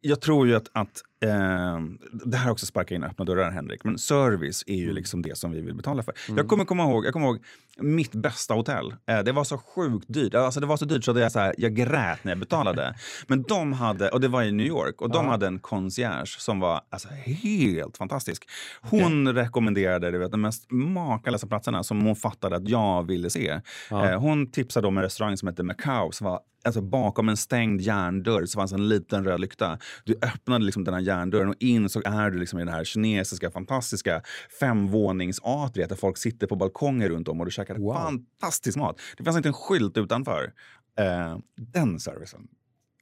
[0.00, 1.80] jag tror ju att, att eh,
[2.12, 5.52] det här också sparkar in öppna dörrar Henrik, men service är ju liksom det som
[5.52, 6.14] vi vill betala för.
[6.36, 7.38] Jag kommer komma ihåg, jag kommer ihåg
[7.80, 8.94] mitt bästa hotell.
[9.06, 10.34] Eh, det var så sjukt dyrt.
[10.34, 12.94] Alltså det var så dyrt så att jag, så här, jag grät när jag betalade.
[13.26, 16.60] men de hade, och det var i New York, och de hade en concierge som
[16.60, 18.44] var alltså, helt fantastisk.
[18.80, 23.60] Hon rekommenderade du vet, de mest makalösa platserna som hon fattade att jag ville se.
[23.90, 27.80] Eh, hon tipsade om en restaurang som hette Macau som var Alltså bakom en stängd
[27.80, 29.78] järndörr så fanns en liten röd lykta.
[30.04, 32.84] Du öppnade liksom den här järndörren och in så är du liksom i det här
[32.84, 34.22] kinesiska fantastiska
[34.60, 37.94] femvåningsatriet där folk sitter på balkonger runt om och du käkar Wow.
[37.94, 39.00] fantastisk mat.
[39.16, 40.52] Det fanns inte en skylt utanför.
[40.98, 42.48] Eh, den servicen.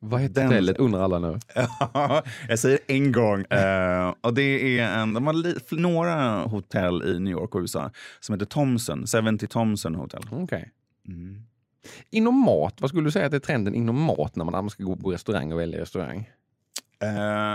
[0.00, 1.38] Vad heter Den- hotellet undrar alla nu?
[2.48, 3.40] jag säger en gång.
[3.44, 7.90] Eh, och det är en, de har några hotell i New York och USA
[8.20, 10.22] som heter Thompson, 70 Thompson Hotel.
[10.30, 10.72] Okej.
[11.08, 11.42] Mm.
[12.10, 14.84] Inom mat, vad skulle du säga att det är trenden inom mat när man ska
[14.84, 16.30] gå på restaurang och välja restaurang?
[17.02, 17.52] Eh,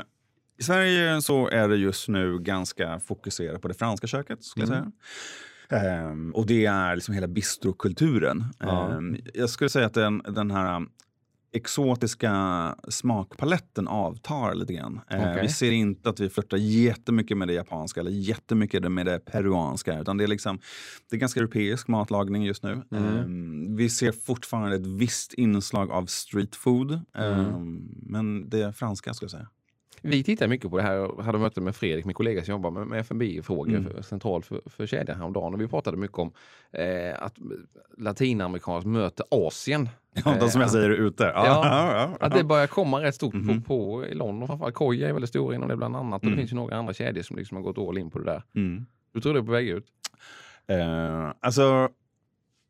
[0.62, 4.44] I Sverige så är det just nu ganska fokuserat på det franska köket.
[4.44, 4.92] Skulle jag säga.
[5.82, 8.46] Ehm, och det är liksom hela bistrokulturen.
[8.60, 8.92] Ja.
[8.92, 10.90] Ehm, jag skulle säga att den, den här um,
[11.54, 15.02] exotiska smakpaletten avtar lite grann.
[15.10, 15.42] Eh, Okej.
[15.42, 20.00] Vi ser inte att vi flörtar jättemycket med det japanska eller jättemycket med det peruanska.
[20.00, 20.60] Utan det är, liksom,
[21.10, 22.82] det är ganska europeisk matlagning just nu.
[22.92, 27.02] Ehm, vi ser fortfarande ett visst inslag av street food.
[27.18, 29.48] Ehm, men det är franska skulle jag säga.
[30.02, 30.94] Vi tittar mycket på det här.
[30.94, 34.04] Jag hade möte med Fredrik, min kollega som jobbar med, med F&B-frågor Mm.
[34.04, 35.54] för, för, för kedjan häromdagen.
[35.54, 36.32] Och vi pratade mycket om
[36.72, 37.36] eh, att
[37.98, 39.90] latinamerikanskt möter Asien.
[40.26, 41.24] Ja, de som jag säger är ute.
[41.24, 42.18] Ja, Ja.
[42.20, 43.62] Att det börjar komma rätt stort Mhm.
[43.62, 44.76] på, på i London framförallt.
[44.76, 46.22] Koja är väldigt stora inom det bland annat.
[46.22, 46.36] Och Mm.
[46.36, 48.44] det finns ju några andra kedjor som liksom har gått all in på det där.
[48.56, 48.86] Mm.
[49.14, 49.86] Du tror det är på väg ut?
[50.68, 51.90] Eh, alltså,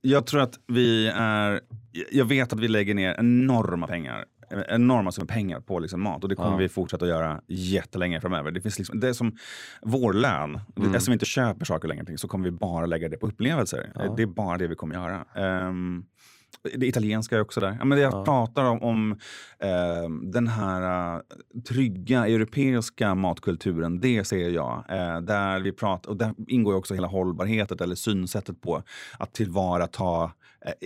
[0.01, 1.61] jag tror att vi är...
[2.11, 4.23] Jag vet att vi lägger ner enorma pengar eh,
[4.69, 6.57] enorma summor pengar på liksom mat och det kommer Ja.
[6.57, 8.51] vi fortsätta att göra jättelänge framöver.
[8.51, 9.35] Det, finns liksom, det är som
[9.81, 10.59] vår lön.
[10.77, 10.89] Mm.
[10.95, 13.91] Eftersom vi inte köper saker längre så kommer vi bara lägga det på upplevelser.
[13.95, 14.13] Ja.
[14.17, 15.25] Det är bara det vi kommer göra.
[15.35, 16.03] Ehm,
[16.75, 17.75] det italienska är också där.
[17.79, 18.25] Ja, men jag Ja.
[18.25, 19.19] pratar om, om
[19.59, 21.21] ehm, den här uh,
[21.67, 23.99] trygga europeiska matkulturen.
[23.99, 24.83] Det ser jag.
[24.89, 28.83] Eh, där vi pratar, och där ingår också hela hållbarheten eller synsättet på
[29.19, 30.29] att tillvarata eh,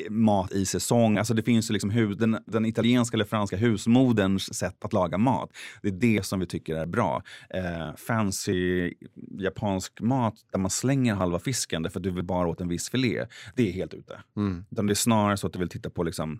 [0.09, 1.17] mat i säsong.
[1.17, 5.17] Alltså det finns ju liksom hus, den, den italienska eller franska husmoderns sätt att laga
[5.17, 5.49] mat.
[5.81, 7.23] Det är det som vi tycker är bra.
[7.49, 8.93] Eh, fancy
[9.39, 12.89] japansk mat där man slänger halva fisken därför att du vill bara åt en viss
[12.89, 13.25] filé.
[13.55, 14.21] Det är helt ute.
[14.37, 14.65] Mm.
[14.71, 16.39] Utan det är snarare så att du vill titta på liksom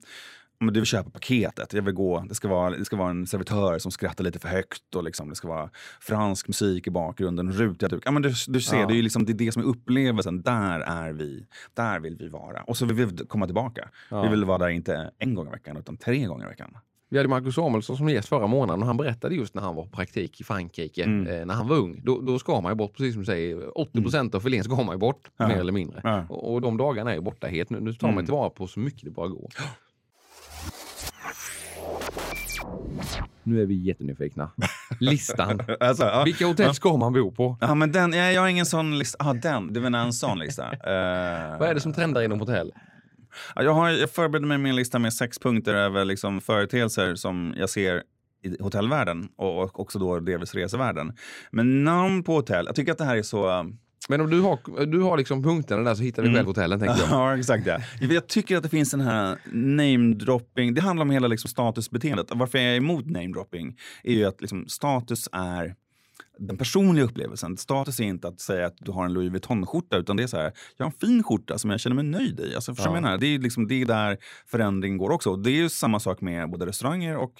[0.60, 1.74] men du vill köpa paketet.
[1.74, 4.48] Jag vill gå, det, ska vara, det ska vara en servitör som skrattar lite för
[4.48, 5.70] högt och liksom, det ska vara
[6.02, 8.04] fransk musik i bakgrunden, rutiga duk.
[8.06, 8.88] Ja, men du, du ser, Ja.
[8.88, 10.42] det är ju liksom, det, är det som är upplevelsen.
[10.42, 11.46] Där är vi.
[11.74, 12.62] Där vill vi vara.
[12.64, 13.90] Och så vill vi komma tillbaka.
[14.10, 14.22] Ja.
[14.22, 16.78] Vi vill vara där inte en gång i veckan utan tre gånger i veckan.
[17.10, 19.84] Vi hade Marcus Samuelsson som gäst förra månaden och han berättade just när han var
[19.84, 21.28] på praktik i Frankrike, Mm.
[21.28, 22.02] eh, när han var ung.
[22.04, 24.76] Då, då ska man ju bort, precis som du säger, 80 procent av filén ska
[24.76, 25.48] man ju bort, Ja.
[25.48, 26.02] mer eller mindre.
[26.04, 26.26] Ja.
[26.30, 27.70] Och, och de dagarna är ju borta helt.
[27.70, 28.26] Nu, nu tar man Mm.
[28.26, 29.50] tillvara på så mycket det bara går.
[33.44, 34.50] Nu är vi jättenyfikna.
[35.00, 35.60] Listan.
[35.80, 36.24] Alltså, ja.
[36.24, 37.58] Vilka hotell ska man bo på?
[37.62, 39.26] Ja men den, jag, jag har ingen sån lista.
[39.26, 40.64] Ja den, du menar en sån lista?
[40.74, 42.72] Eh, Vad är det som trendar inom hotell?
[43.56, 47.16] Ja, Jag, har, jag förberedde mig med en lista med sex punkter över liksom företeelser
[47.16, 48.04] som jag ser
[48.44, 51.14] i hotellvärlden och och också då delvis resevärlden.
[51.52, 53.72] Men namn på hotell, jag tycker att det här är så...
[54.10, 56.38] Men om du har, du har liksom punkterna där så hittar vi Mm.
[56.38, 57.10] själv hotellen tänker jag.
[57.10, 57.68] Ja, exakt.
[57.68, 57.80] Ja.
[58.00, 60.74] Jag tycker att det finns den här name-dropping.
[60.74, 62.28] Det handlar om hela liksom statusbeteendet.
[62.34, 65.76] Varför jag är emot name-dropping är ju att liksom status är
[66.40, 67.58] den personliga upplevelsen.
[67.58, 70.38] Status är inte att säga att du har en Louis Vuitton-skjorta utan det är så
[70.38, 72.56] här, jag har en fin skjorta som jag känner mig nöjd i.
[72.56, 73.18] Alltså, förstår jag menar?
[73.18, 75.36] Det är liksom det är där förändring går också.
[75.36, 77.34] Det är ju samma sak med både restauranger och,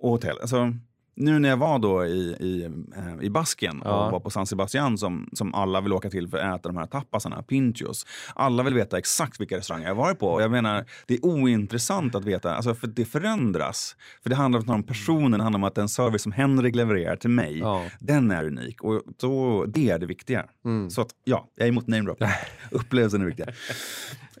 [0.00, 0.38] och hotell.
[0.40, 0.72] Alltså,
[1.16, 2.64] nu när jag var då i, i,
[2.96, 4.06] eh, i Baskien Ja.
[4.06, 6.76] och var på San Sebastian som, som alla vill åka till för att äta de
[6.76, 8.06] här tapasarna, pinchos.
[8.34, 10.28] Alla vill veta exakt vilka restauranger jag varit på.
[10.28, 13.96] Och jag menar, det är ointressant att veta, alltså för det förändras.
[14.22, 17.30] För det handlar om personen, det handlar om att den service som Henrik levererar till
[17.30, 17.84] mig, Ja.
[18.00, 18.82] den är unik.
[18.82, 20.44] Och då, det är det viktiga.
[20.64, 20.90] Mm.
[20.90, 22.28] Så att, ja, jag är emot namedropping.
[22.70, 23.46] Upplevelsen är viktiga.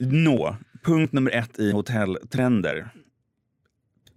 [0.00, 2.88] Nå, punkt nummer ett i hotelltrender.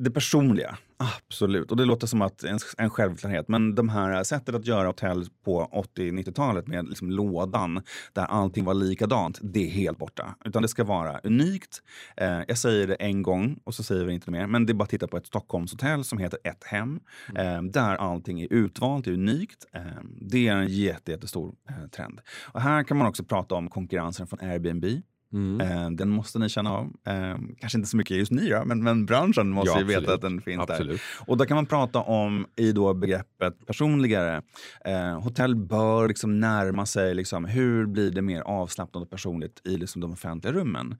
[0.01, 1.71] Det personliga, absolut.
[1.71, 3.47] Och det låter som att en, en självklarhet.
[3.47, 7.81] Men de här sättet att göra hotell på 80-90-talet med liksom lådan
[8.13, 10.35] där allting var likadant, det är helt borta.
[10.45, 11.81] Utan det ska vara unikt.
[12.17, 14.47] Eh, jag säger det en gång och så säger vi inte mer.
[14.47, 16.99] Men det är bara att titta på ett Stockholmshotell som heter Ett Hem.
[17.35, 19.65] Eh, där allting är utvalt, är unikt.
[19.73, 19.81] Eh,
[20.21, 22.21] det är en jätte, jättestor eh, trend.
[22.53, 24.85] Och här kan man också prata om konkurrensen från Airbnb.
[25.34, 25.62] Mm.
[25.62, 26.86] Eh, den måste ni känna av.
[27.08, 30.13] Eh, kanske inte så mycket just ni då, men, men branschen måste Ja, ju veta
[30.13, 30.74] att den finns där.
[30.74, 31.02] Absolut.
[31.28, 34.42] Och då kan man prata om i då begreppet personligare.
[34.86, 39.78] Eh, hotell bör liksom närma sig liksom, hur blir det mer avslappnat och personligt i
[39.78, 40.98] liksom de offentliga rummen.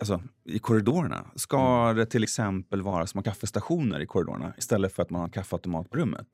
[0.00, 1.26] Alltså i korridorerna.
[1.34, 1.96] Ska Mm.
[1.96, 5.96] det till exempel vara små kaffestationer i korridorerna istället för att man har kaffeautomat på
[5.98, 6.26] rummet?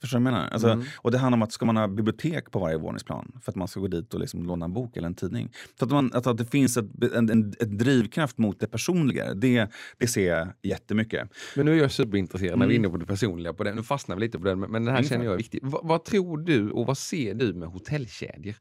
[0.00, 0.48] Förstår du vad jag menar?
[0.50, 0.84] Alltså, Mm.
[0.96, 3.68] Och det handlar om att ska man ha bibliotek på varje våningsplan för att man
[3.68, 5.52] ska gå dit och liksom låna en bok eller en tidning.
[5.78, 9.34] Så att, man, att, att det finns ett, en, en, ett drivkraft mot det personliga,
[9.34, 11.28] det, det ser jag jättemycket.
[11.56, 12.84] Men nu är jag superintresserad när vi är Mm.
[12.84, 13.52] inne på det personliga.
[13.52, 13.74] På det.
[13.74, 15.14] Nu fastnar vi lite på det, men men den här Ungefär.
[15.14, 15.60] känner jag är viktig.
[15.62, 18.54] Va, vad tror du och vad ser du med hotellkedjor?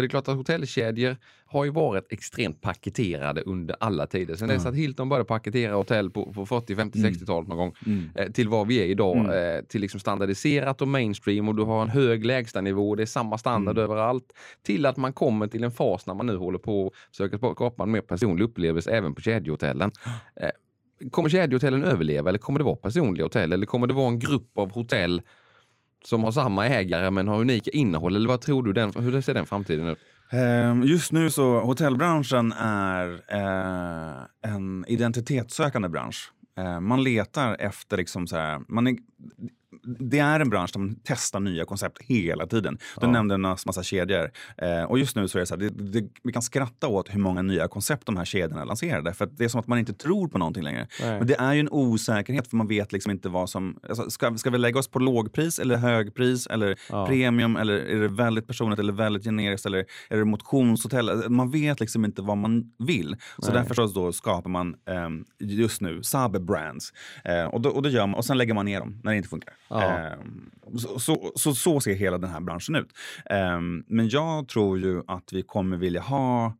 [0.00, 4.34] För det är klart att hotellkedjor har ju varit extremt paketerade under alla tider.
[4.34, 4.70] Sen dess Ja.
[4.70, 7.12] att Hilton började paketera hotell på, på 40, 50, Mm.
[7.12, 8.08] 60-talet någon gång Mm.
[8.14, 9.16] eh, till vad vi är idag.
[9.16, 9.56] Mm.
[9.58, 12.94] Eh, till liksom standardiserat och mainstream och du har en hög lägstanivå.
[12.94, 13.90] Det är samma standard Mm.
[13.90, 14.32] överallt.
[14.62, 17.82] Till att man kommer till en fas när man nu håller på att försöka skapa
[17.82, 19.90] en mer personlig upplevelse även på kedjehotellen.
[20.40, 20.48] Eh,
[21.10, 23.52] Kommer kedjehotellen överleva eller kommer det vara personliga hotell?
[23.52, 25.22] Eller kommer det vara en grupp av hotell
[26.04, 28.16] som har samma ägare men har unika innehåll?
[28.16, 28.72] Eller vad tror du?
[28.72, 29.98] Den, hur ser den framtiden ut?
[30.32, 36.32] Ehm, just nu så hotellbranschen är eh, en identitetssökande bransch.
[36.58, 38.96] Eh, man letar efter liksom så här, man är,
[39.82, 42.78] det är en bransch där man testar nya koncept hela tiden.
[43.00, 43.12] Du Ja.
[43.12, 44.30] nämnde en massa kedjor.
[44.56, 47.14] Eh, och just nu så är det så här, det, det, vi kan skratta åt
[47.14, 49.12] hur många nya koncept de här kedjorna lanserade.
[49.14, 50.86] För det är som att man inte tror på någonting längre.
[51.00, 53.78] Men det är ju en osäkerhet för man vet liksom inte vad som...
[53.88, 57.06] Alltså, ska, ska vi lägga oss på lågpris eller högpris eller Ja.
[57.06, 61.30] premium eller är det väldigt personligt eller väldigt generiskt eller är det motionshotell?
[61.30, 63.16] Man vet liksom inte vad man vill.
[63.38, 63.60] Så Nej.
[63.60, 66.92] därför så då skapar man ehm, just nu sub-brands.
[67.24, 69.16] Eh, och, då, och, då gör man, och sen lägger man ner dem när det
[69.16, 69.54] inte funkar.
[69.70, 69.82] Ja.
[69.98, 72.88] Ehm, så, så, så, så ser hela den här branschen ut.
[73.30, 76.56] Ehm, men jag tror ju att vi kommer vilja ha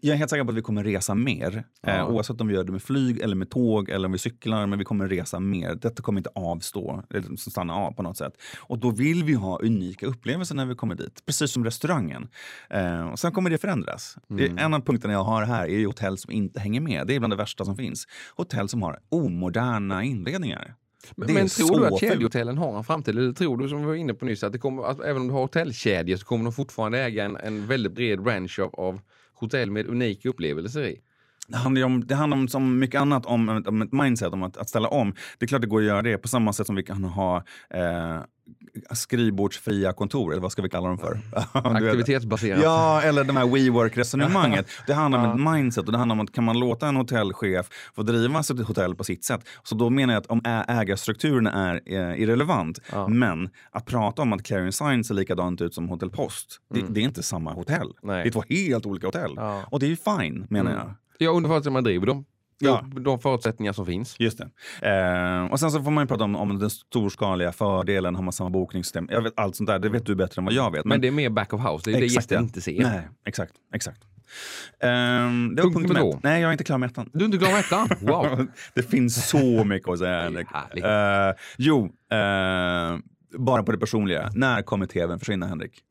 [0.00, 1.64] jag- är helt säker på att vi kommer resa mer.
[1.82, 1.92] Ja.
[1.92, 4.66] Eh, oavsett om vi gör det med flyg, eller med tåg eller om vi cyklar.
[4.66, 5.74] Men vi kommer resa mer.
[5.74, 8.32] Detta kommer inte avstå, eller stanna av på något sätt.
[8.60, 11.22] Och då vill vi ha unika upplevelser när vi kommer dit.
[11.26, 12.28] Precis som restaurangen.
[12.70, 14.16] Eh, och sen kommer det förändras.
[14.28, 14.58] Det Mm.
[14.58, 17.06] är en av punkterna jag har här är ju hotell som inte hänger med.
[17.06, 18.06] Det är bland det värsta som finns.
[18.36, 20.74] Hotell som har omoderna inredningar.
[21.16, 23.18] Men, men tror du att kedjehotellen har en framtid?
[23.18, 25.28] Eller tror du, som vi var inne på nyss, att, det kommer, att även om
[25.28, 29.00] du har hotellkedjor så kommer de fortfarande äga en, en väldigt bred range av, av
[29.34, 31.00] hotell med unika upplevelser i?
[31.48, 34.56] Det handlar, om, det handlar om som mycket annat om, om ett mindset, om att,
[34.56, 35.14] att ställa om.
[35.38, 37.36] Det är klart det går att göra det på samma sätt som vi kan ha
[37.70, 38.20] eh,
[38.90, 41.14] skrivbordsfria kontor, eller vad ska vi kalla dem för?
[41.54, 41.56] Vet.
[41.82, 42.60] Aktivitetsbaserat.
[42.62, 44.66] Ja, eller de här WeWork-resonemanget.
[44.86, 47.68] Det handlar om ett mindset och det handlar om att kan man låta en hotellchef
[47.94, 49.40] få driva sitt hotell på sitt sätt.
[49.62, 53.08] Så då menar jag att om ägarstrukturen är eh, irrelevant, Ja.
[53.08, 57.00] men att prata om att Clarion Sign ser likadant ut som Hotell Post, det, det
[57.00, 57.88] är inte samma hotell.
[58.02, 58.22] Nej.
[58.22, 59.32] Det är två helt olika hotell.
[59.36, 59.62] Ja.
[59.70, 60.82] Och det är ju fine, menar Mm.
[60.86, 60.94] jag.
[61.18, 62.24] Ja, under förutsättning att man driver dem
[62.58, 62.84] Ja.
[63.00, 64.16] De, förutsättningar som finns.
[64.18, 64.88] Just det.
[64.88, 68.32] Eh, och sen så får man ju prata om, om den storskaliga fördelen, har man
[68.32, 69.08] samma bokningssystem?
[69.10, 70.84] Jag vet allt sånt där, det vet du bättre än vad jag vet.
[70.84, 72.42] Men, det är mer back of house, det är det Exakt, gästen ja.
[72.42, 72.82] inte ser.
[72.82, 74.02] Nej, exakt, exakt.
[74.80, 76.22] Ehm, det var Punkt punkt nummer ett.
[76.22, 77.10] Nej, jag är inte klar med ettan.
[77.12, 77.88] Du är inte klar med ettan?
[78.00, 78.46] Wow!
[78.74, 80.48] det finns så mycket att säga, Henrik.
[80.84, 82.98] Eh, jo, eh,
[83.38, 84.30] bara på det personliga.
[84.34, 85.82] När kommer tvn försvinna, Henrik?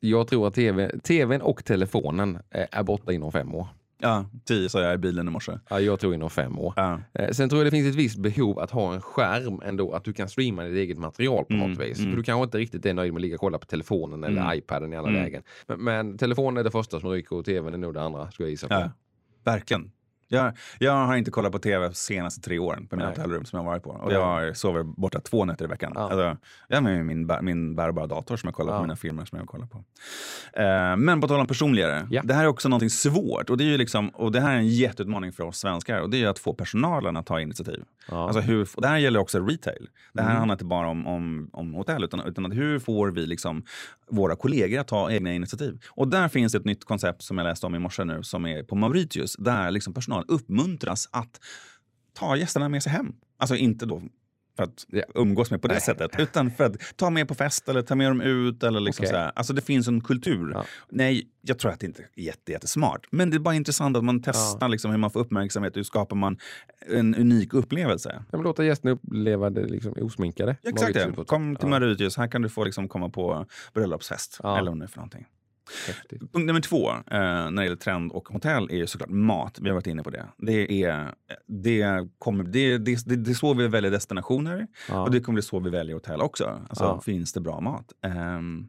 [0.00, 3.68] Jag tror att TV, tvn och telefonen eh, är borta inom fem år.
[4.02, 5.52] Ja, tio sa jag i bilen i morse.
[5.70, 6.72] Ja, jag tror inom fem år.
[6.76, 7.00] Ja.
[7.14, 10.04] Eh, Sen tror jag det finns ett visst behov att ha en skärm ändå, att
[10.04, 11.98] du kan streama ditt eget material på Mm, något vis.
[11.98, 12.10] mm.
[12.10, 14.40] För du kanske inte riktigt är nöjd med att ligga och kolla på telefonen eller
[14.40, 14.58] Mm.
[14.58, 15.22] iPaden i alla Mm.
[15.22, 15.42] lägen.
[15.66, 18.46] Men, men telefonen är det första som ryker och tvn är nog det andra, skulle
[18.46, 18.74] jag gissa på.
[18.74, 18.90] Ja,
[19.44, 19.90] verkligen.
[20.32, 23.56] Jag, jag har inte kollat på tv de senaste tre åren på mina hotellrum som
[23.56, 23.90] jag har varit på.
[23.90, 25.92] Och jag sover borta två nätter i veckan.
[25.94, 26.00] Ja.
[26.00, 26.36] Alltså,
[26.68, 28.78] jag har min, bär- min bärbara dator som jag kollar Ja.
[28.78, 29.84] på mina filmer som jag kollar på.
[30.52, 32.06] Eh, men på tal om personligare.
[32.10, 32.22] Ja.
[32.24, 33.50] Det här är också någonting svårt.
[33.50, 36.00] Och det, är ju liksom, och det här är en jätteutmaning för oss svenskar.
[36.00, 37.82] Och det är att få personalen att ta initiativ.
[38.08, 38.26] Ja.
[38.26, 39.88] Alltså hur, det här gäller också retail.
[40.12, 40.38] Det här Mm.
[40.38, 43.62] handlar inte bara om, om, om hotell, utan, utan att hur får vi liksom
[44.10, 45.78] våra kollegor att ta egna initiativ?
[45.88, 48.62] Och där finns ett nytt koncept som jag läste om i morse nu, som är
[48.62, 51.40] på Mauritius, där liksom personal uppmuntras att
[52.18, 53.12] ta gästerna med sig hem.
[53.38, 54.02] Alltså inte då
[54.60, 55.02] för att Ja.
[55.14, 55.80] umgås med på det Nej.
[55.80, 58.62] sättet, utan för att ta med på fest eller ta med dem ut.
[58.62, 59.12] Eller liksom Okej.
[59.12, 59.32] så här.
[59.34, 60.50] Alltså det finns en kultur.
[60.54, 60.64] Ja.
[60.88, 63.06] Nej, jag tror att det inte är jätte, jättesmart.
[63.10, 66.16] Men det är bara intressant att man testar liksom hur man får uppmärksamhet, hur skapar
[66.16, 66.38] man
[66.88, 68.12] en unik upplevelse.
[68.16, 70.56] Ja, men låta gästerna uppleva det liksom osminkade.
[70.62, 71.26] Exakt Mauritius på det.
[71.26, 74.40] Kom till Mauritius, här kan du få liksom komma på bröllopsfest.
[74.42, 74.58] Ja.
[74.58, 75.26] Eller vad det är för någonting.
[75.86, 76.20] Häftigt.
[76.32, 79.58] Punkt nummer två eh, när det gäller trend och hotell är ju såklart mat.
[79.60, 80.26] Vi har varit inne på det.
[80.38, 81.14] Det är,
[81.46, 85.02] det kommer, det, det, det, det är så vi väljer destinationer Ja.
[85.02, 86.60] och det kommer bli så vi väljer hotell också.
[86.68, 87.00] Alltså, Ja.
[87.00, 87.92] Finns det bra mat?
[88.04, 88.68] Ehm,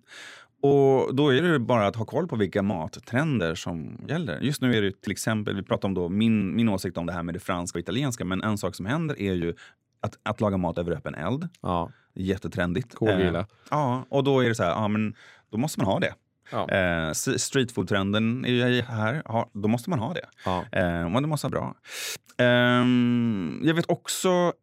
[0.64, 4.40] och då är det bara att ha koll på vilka mattrender som gäller.
[4.40, 7.14] Just nu är det till exempel, vi pratar om då min, min åsikt om det
[7.14, 9.54] här med det franska och italienska, men en sak som händer är ju
[10.02, 11.48] att, att laga mat över öppen eld.
[11.62, 11.92] Ja.
[12.16, 12.96] Jättetrendigt.
[12.96, 13.40] Kolgrilla.
[13.40, 15.16] Eh, ja, och då är det så här, ja men
[15.52, 16.14] då måste man ha det.
[16.52, 16.70] Ja.
[16.70, 20.26] Eh, streetfood-trenden är ju här, ja, då måste man ha det.
[20.46, 20.66] Ja.
[20.72, 21.76] Eh, det måste vara bra.
[22.46, 24.54] Ehm, jag vet också,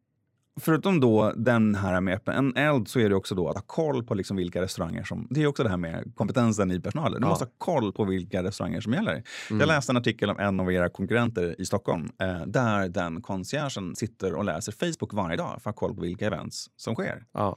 [0.60, 3.62] förutom då den här med öppen en eld så är det också då att ha
[3.66, 5.26] koll på liksom vilka restauranger som...
[5.30, 7.20] Det är också det här med kompetensen i personalen.
[7.20, 7.28] Du Ja.
[7.30, 9.22] måste ha koll på vilka restauranger som gäller.
[9.50, 9.60] Mm.
[9.60, 13.96] Jag läste en artikel om en av era konkurrenter i Stockholm eh, där den conciergen
[13.96, 17.24] sitter och läser Facebook varje dag för att ha koll på vilka events som sker.
[17.32, 17.56] Ja.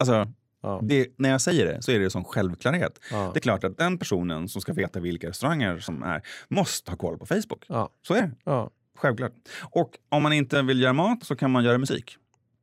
[0.00, 0.32] Alltså,
[0.66, 0.80] Ja.
[0.82, 3.00] det, när jag säger det så är det som självklarhet.
[3.10, 3.30] Ja.
[3.34, 6.96] Det är klart att den personen som ska veta vilka restauranger som är måste ha
[6.96, 7.64] koll på Facebook.
[7.68, 7.90] Ja.
[8.02, 8.30] Så är det.
[8.44, 8.70] Ja.
[8.96, 9.32] Självklart.
[9.62, 12.16] Och om man inte vill göra mat så kan man göra musik.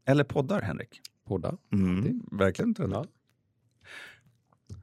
[0.05, 1.01] Eller poddar, Henrik.
[1.27, 1.57] Poddar.
[1.73, 2.99] Mm, verkligen trendigt.
[2.99, 4.75] Ja.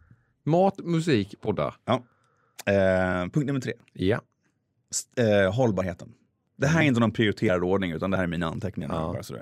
[0.44, 1.74] Mat, musik, poddar.
[1.86, 3.72] Eh, punkt nummer tre.
[3.92, 4.20] Ja.
[5.16, 6.14] Eh, hållbarheten.
[6.60, 8.94] Det här är inte någon prioriterad ordning utan det här är mina anteckningar.
[8.94, 9.12] Ja.
[9.12, 9.40] Bara så du.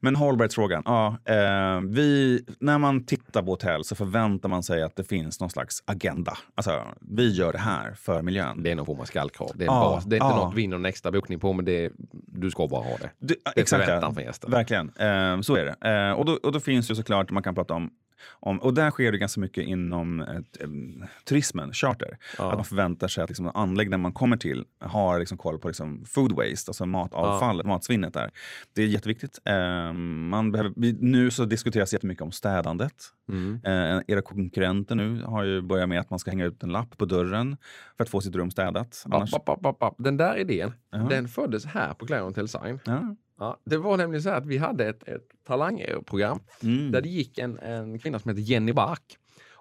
[0.00, 0.82] Men hållbarhetsfrågan.
[0.86, 5.40] Ja, eh, vi, när man tittar på hotell så förväntar man sig att det finns
[5.40, 6.38] någon slags agenda.
[6.54, 8.62] Alltså, vi gör det här för miljön.
[8.62, 9.50] Det är någon form av skallkrav.
[9.54, 10.04] Det är en Ja, bas.
[10.04, 10.44] Det är inte ja.
[10.44, 11.90] något vi vinner en extra bokning på, men det är,
[12.26, 13.10] du ska bara ha det.
[13.18, 14.50] Du, Det är exakt, förväntan från gästen.
[14.50, 15.90] Verkligen, eh, så är det.
[15.90, 17.90] Eh, och, då, och då finns ju såklart, man kan prata om,
[18.30, 22.18] om och där sker det ganska mycket inom ett, em, turismen, charter.
[22.38, 22.48] Ja.
[22.50, 26.04] Att man förväntar sig att liksom, anläggningen man kommer till har liksom, koll på liksom,
[26.04, 28.30] food waste, alltså matavfall, matsvinnet där.
[28.72, 29.38] Det är jätteviktigt.
[29.44, 30.72] Eh, man behöver,
[31.04, 32.94] nu så diskuteras jättemycket om städandet.
[33.28, 33.60] Mm.
[33.64, 36.98] Eh, era konkurrenter nu har ju börjat med att man ska hänga ut en lapp
[36.98, 37.56] på dörren
[37.96, 39.04] för att få sitt rum städat.
[39.10, 39.94] Annars, app, app, app.
[39.98, 40.98] Den där idén, Ja.
[40.98, 42.80] den föddes här på Clarion Design.
[42.84, 43.16] ja.
[43.38, 46.92] Ja, det var nämligen så att vi hade ett, ett talangprogram mm.
[46.92, 49.18] där det gick en, en kvinna som heter Jenny Bark.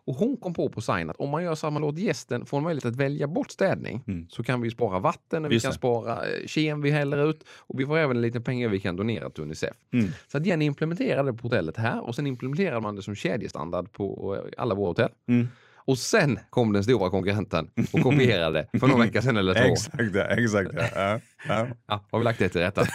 [0.07, 2.45] Och hon kom på på sign att om man gör så att man låter gästen
[2.45, 4.27] få en möjlighet att välja bort städning Mm.
[4.29, 7.79] så kan vi spara vatten och vi kan spara eh, kem vi häller ut och
[7.79, 9.75] vi får även en liten pengar vi kan donera till Unicef.
[9.93, 10.07] Mm.
[10.27, 13.91] Så att Jenny implementerade det på hotellet här och sen implementerade man det som kedjestandard
[13.91, 15.09] på eh, alla våra hotell.
[15.27, 15.47] Mm.
[15.87, 19.73] Och sen kom den stora konkurrenten och kopierade för några veckor sedan eller två.
[19.73, 20.69] Exakt, ja, exakt.
[20.73, 20.89] Ja.
[20.95, 21.67] Ja, ja.
[21.87, 22.85] Ja, har vi lagt det till rätta?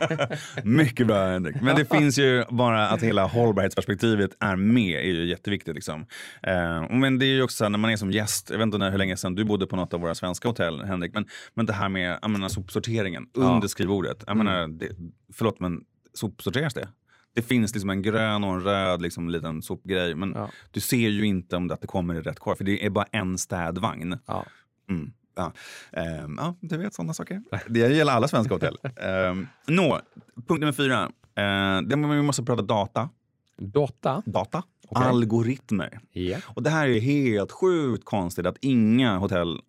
[0.64, 1.56] Mycket bra Henrik.
[1.62, 5.74] Men det finns ju bara att hela hållbarhetsperspektivet är med är ju jätteviktigt.
[5.74, 6.06] Liksom.
[6.42, 8.90] Eh, men det är ju också när man är som gäst, jag vet inte när,
[8.90, 11.72] hur länge sedan du bodde på något av våra svenska hotell Henrik, men, men det
[11.72, 13.42] här med menar, sopsorteringen Ja.
[13.42, 14.24] under skrivbordet.
[14.26, 14.88] Jag menar, det,
[15.32, 15.80] förlåt men
[16.14, 16.88] sopsorteras det?
[17.34, 20.50] Det finns liksom en grön och en röd liksom, liten sopgrej, men Ja.
[20.70, 22.90] du ser ju inte om det, att det kommer i rätt korg, för det är
[22.90, 24.18] bara en städvagn.
[24.26, 24.44] Ja.
[24.88, 25.12] Mm.
[25.36, 25.52] Ja.
[25.92, 27.42] Ehm, ja, du vet sådana saker.
[27.68, 28.78] Det gäller alla svenska hotell.
[28.96, 30.00] Ehm, Nå,
[30.48, 31.04] punkt nummer fyra.
[31.38, 33.08] Uh, det, vi måste prata data.
[33.56, 34.22] Data?
[34.26, 34.62] Data.
[34.90, 35.08] Okej.
[35.08, 36.00] Algoritmer.
[36.12, 36.38] Ja.
[36.46, 39.60] Och det här är helt sjukt konstigt att inga hotell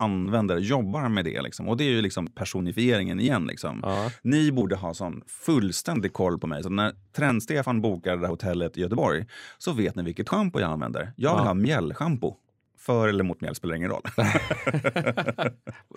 [0.59, 1.41] jobbar med det.
[1.41, 1.67] Liksom.
[1.69, 3.47] Och det är ju liksom personifieringen igen.
[3.47, 3.79] Liksom.
[3.83, 4.11] Ja.
[4.23, 6.63] Ni borde ha sån fullständig koll på mig.
[6.63, 9.25] Så när Trend-Stefan bokar det här hotellet i Göteborg
[9.57, 11.01] så vet ni vilket schampo jag använder.
[11.15, 11.47] Jag vill Ja.
[11.47, 12.35] ha mjällschampo.
[12.81, 14.01] För eller mot mjäll spelar ingen roll.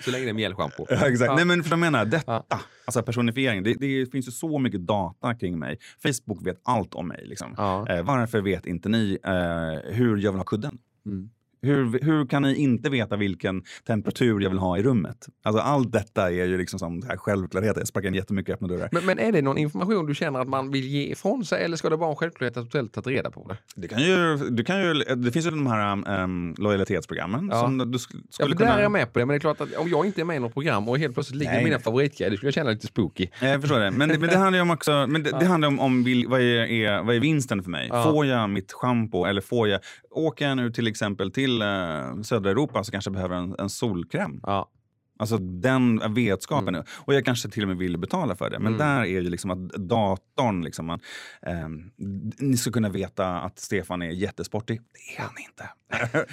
[0.05, 0.87] Så länge det är mjällschampo.
[0.89, 1.28] Ja, Exakt.
[1.28, 1.35] Ja.
[1.37, 2.61] Nej, men för jag menar, detta, Ja.
[2.85, 5.78] alltså personifiering, det, det finns ju så mycket data kring mig.
[6.03, 7.20] Facebook vet allt om mig.
[7.26, 7.55] Liksom.
[7.57, 7.89] Ja.
[7.89, 10.78] Eh, varför vet inte ni eh, hur jag vill ha kudden?
[11.07, 11.30] Mm.
[11.64, 15.26] Hur, hur kan ni inte veta vilken temperatur jag vill ha i rummet?
[15.44, 17.80] Alltså allt detta är ju liksom som här självklarheter.
[17.80, 18.88] Jag sparkar in jättemycket öppna dörrar.
[18.92, 21.76] Men, men är det någon information du känner att man vill ge ifrån sig eller
[21.76, 23.56] ska det vara en självklarhet att hotellet tagit reda på det?
[23.80, 27.60] Det, kan ju, du kan ju, det finns ju de här um, lojalitetsprogrammen Ja.
[27.60, 28.70] som du sk- skulle Ja, kunna...
[28.70, 30.24] där är jag med på det, men det är klart att om jag inte är
[30.24, 32.70] med i något program och helt plötsligt ligger Nej, mina favoritgrejer, det skulle jag känna
[32.70, 33.26] lite spooky.
[33.40, 33.90] Ja, Jag förstår det.
[33.90, 36.40] Men, det- men det handlar ju om också, men det, det handlar om, om vad,
[36.40, 37.88] är, är, vad är vinsten för mig?
[37.90, 38.02] Ja.
[38.04, 42.50] Får jag mitt schampo eller får jag, åker jag nu till exempel till eh, södra
[42.50, 44.40] Europa så kanske jag behöver en, en solkräm.
[44.42, 44.70] Ja.
[45.18, 46.72] Alltså den vetskapen.
[46.74, 46.82] nu.
[46.96, 48.59] Och jag kanske till och med vill betala för det.
[48.59, 48.78] Men Mm.
[48.86, 51.00] där är ju liksom att datorn, liksom, man,
[51.42, 51.90] ehm,
[52.38, 54.80] ni ska kunna veta att Stefan är jättesportig.
[54.92, 55.68] Det är han inte.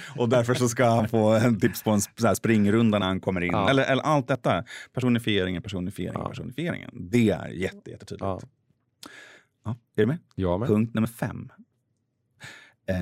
[0.20, 3.40] och därför så ska han få en tips på en så springrunda när han kommer
[3.40, 3.52] in.
[3.52, 3.70] Ja.
[3.70, 4.64] Eller, eller allt detta.
[4.92, 6.28] Personifieringen, personifieringen, Ja.
[6.28, 6.90] personifieringen.
[7.10, 8.22] Det är jätte, jättetydligt.
[8.22, 8.40] Ja.
[9.64, 9.70] Ja.
[9.96, 10.18] Är du med?
[10.34, 10.68] Jag med.
[10.68, 11.48] Punkt nummer fem.
[12.86, 12.96] Eh,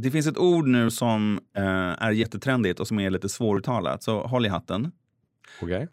[0.00, 1.62] det finns ett ord nu som eh,
[2.04, 4.02] är jättetrendigt och som är lite svåruttalat.
[4.02, 4.92] Så håll i hatten.
[5.62, 5.88] Okej.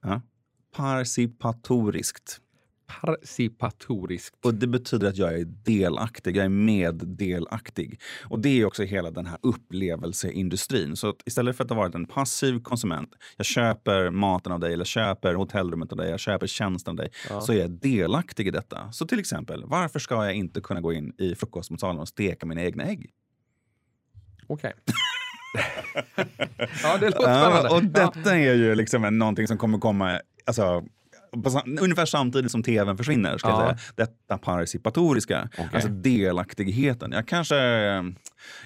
[0.76, 2.41] Participatoriskt.
[3.01, 4.45] Participatoriskt.
[4.45, 8.01] Och det betyder att jag är delaktig, jag är meddelaktig.
[8.24, 10.95] Och det är också hela den här upplevelseindustrin.
[10.95, 14.86] Så istället för att ha varit en passiv konsument, jag köper maten av dig, eller
[14.86, 17.41] köper hotellrummet av dig, jag köper tjänsten av dig, Ja.
[17.41, 18.91] så är jag delaktig i detta.
[18.91, 22.62] Så till exempel, varför ska jag inte kunna gå in i frukostmatsalen och steka mina
[22.62, 23.10] egna ägg?
[24.47, 24.73] Okej.
[26.83, 27.69] ja, det låter Ja, spännande.
[27.69, 30.83] och detta är ju liksom en, någonting som kommer komma, alltså,
[31.43, 33.37] på, ungefär samtidigt som tvn försvinner.
[33.37, 33.67] Ska Ja.
[33.67, 33.93] jag säga.
[33.95, 35.69] Detta participatoriska, Okej.
[35.73, 37.11] alltså delaktigheten.
[37.11, 37.55] Jag kanske,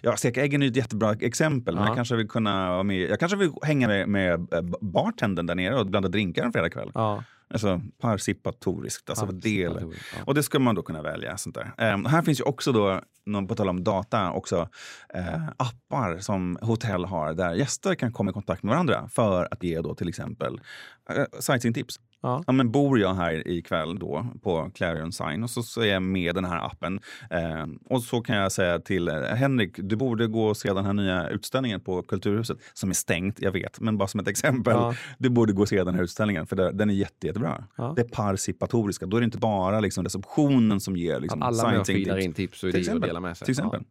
[0.01, 1.89] ja, steka äggen är ett jättebra exempel, men Ja.
[1.89, 4.47] jag kanske vill kunna vara med, jag kanske vill hänga med, med
[4.82, 6.91] bartendern där nere och blanda drinkar en fredagkväll.
[6.93, 7.23] Ja.
[7.52, 9.78] Alltså participatoriskt, alltså del.
[9.82, 10.24] Ja.
[10.26, 11.38] Och det ska man då kunna välja.
[11.38, 11.74] Sånt där.
[11.78, 13.02] Ehm, här finns ju också då,
[13.47, 14.70] på tal om data, också
[15.14, 19.64] eh, appar som hotell har där gäster kan komma i kontakt med varandra för att
[19.64, 20.62] ge då till exempel
[21.10, 21.99] eh, sightseeing-tips.
[22.22, 22.43] Ja.
[22.47, 26.03] Ja, men bor jag här ikväll då på Clarion Sign och så, så är jag
[26.03, 26.99] med den här appen.
[27.30, 30.86] Eh, och så kan jag säga till eh, Henrik, du borde gå och se den
[30.86, 34.74] här nya utställningen på Kulturhuset som är stängt, jag vet, men bara som ett exempel.
[34.74, 34.95] Ja.
[35.17, 37.63] Du borde gå och se den här utställningen för det, den är jätte, jättebra.
[37.76, 37.93] Ja.
[37.95, 39.05] Det är participatoriska.
[39.05, 42.26] Då är det inte bara liksom receptionen som ger liksom, alla med och tips.
[42.26, 43.45] in tips och idéer och delar med sig.
[43.45, 43.84] Till exempel.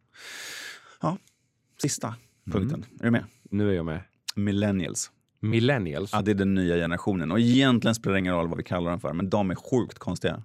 [1.01, 1.17] Ja.
[1.81, 2.15] Sista
[2.51, 2.85] punkten.
[2.99, 3.23] Är du med?
[3.49, 4.01] Nu är jag med.
[4.35, 5.11] Millennials.
[5.41, 6.09] Millennials.
[6.13, 7.31] Ja, det är den nya generationen.
[7.31, 9.99] Och egentligen spelar det ingen roll vad vi kallar dem för, men de är sjukt
[9.99, 10.43] konstiga.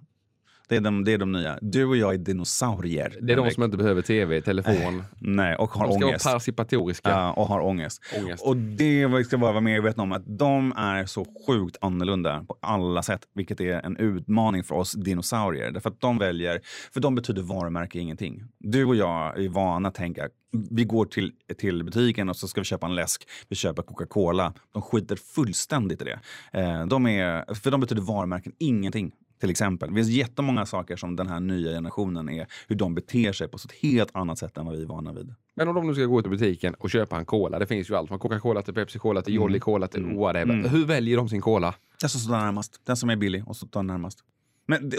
[0.68, 1.58] Det är de, det är de nya.
[1.62, 3.16] Du och jag är dinosaurier.
[3.22, 5.02] Det är de som inte behöver tv, telefon.
[5.18, 6.24] Nej, och har De ska ångest.
[6.24, 7.10] vara participatoriska.
[7.10, 8.02] Ja, och har ångest.
[8.22, 8.44] Ångest.
[8.44, 12.56] Och det vi ska bara vara medvetna om att de är så sjukt annorlunda på
[12.60, 15.70] alla sätt, vilket är en utmaning för oss dinosaurier.
[15.70, 16.60] Därför att de väljer,
[16.92, 18.42] för de betyder varumärke ingenting.
[18.58, 20.28] Du och jag är vana att tänka,
[20.70, 24.52] vi går till, till butiken och så ska vi köpa en läsk, vi köper Coca-Cola.
[24.72, 26.20] De skiter fullständigt i det.
[26.60, 29.12] Eh, de är, för de betyder varumärken ingenting.
[29.40, 29.88] Till exempel.
[29.88, 33.56] Det finns jättemånga saker som den här nya generationen är, hur de beter sig på
[33.56, 35.34] ett helt annat sätt än vad vi är vana vid.
[35.54, 37.94] Men om de nu ska gå till butiken och köpa en cola, det finns ju
[37.94, 40.68] allt från Coca-Cola till Pepsi-Cola till Jolly Cola till whatever.
[40.68, 41.74] Hur väljer de sin cola?
[42.00, 42.80] Den som står närmast.
[42.86, 44.18] Den som är billig och tar den närmast.
[44.68, 44.92] Men,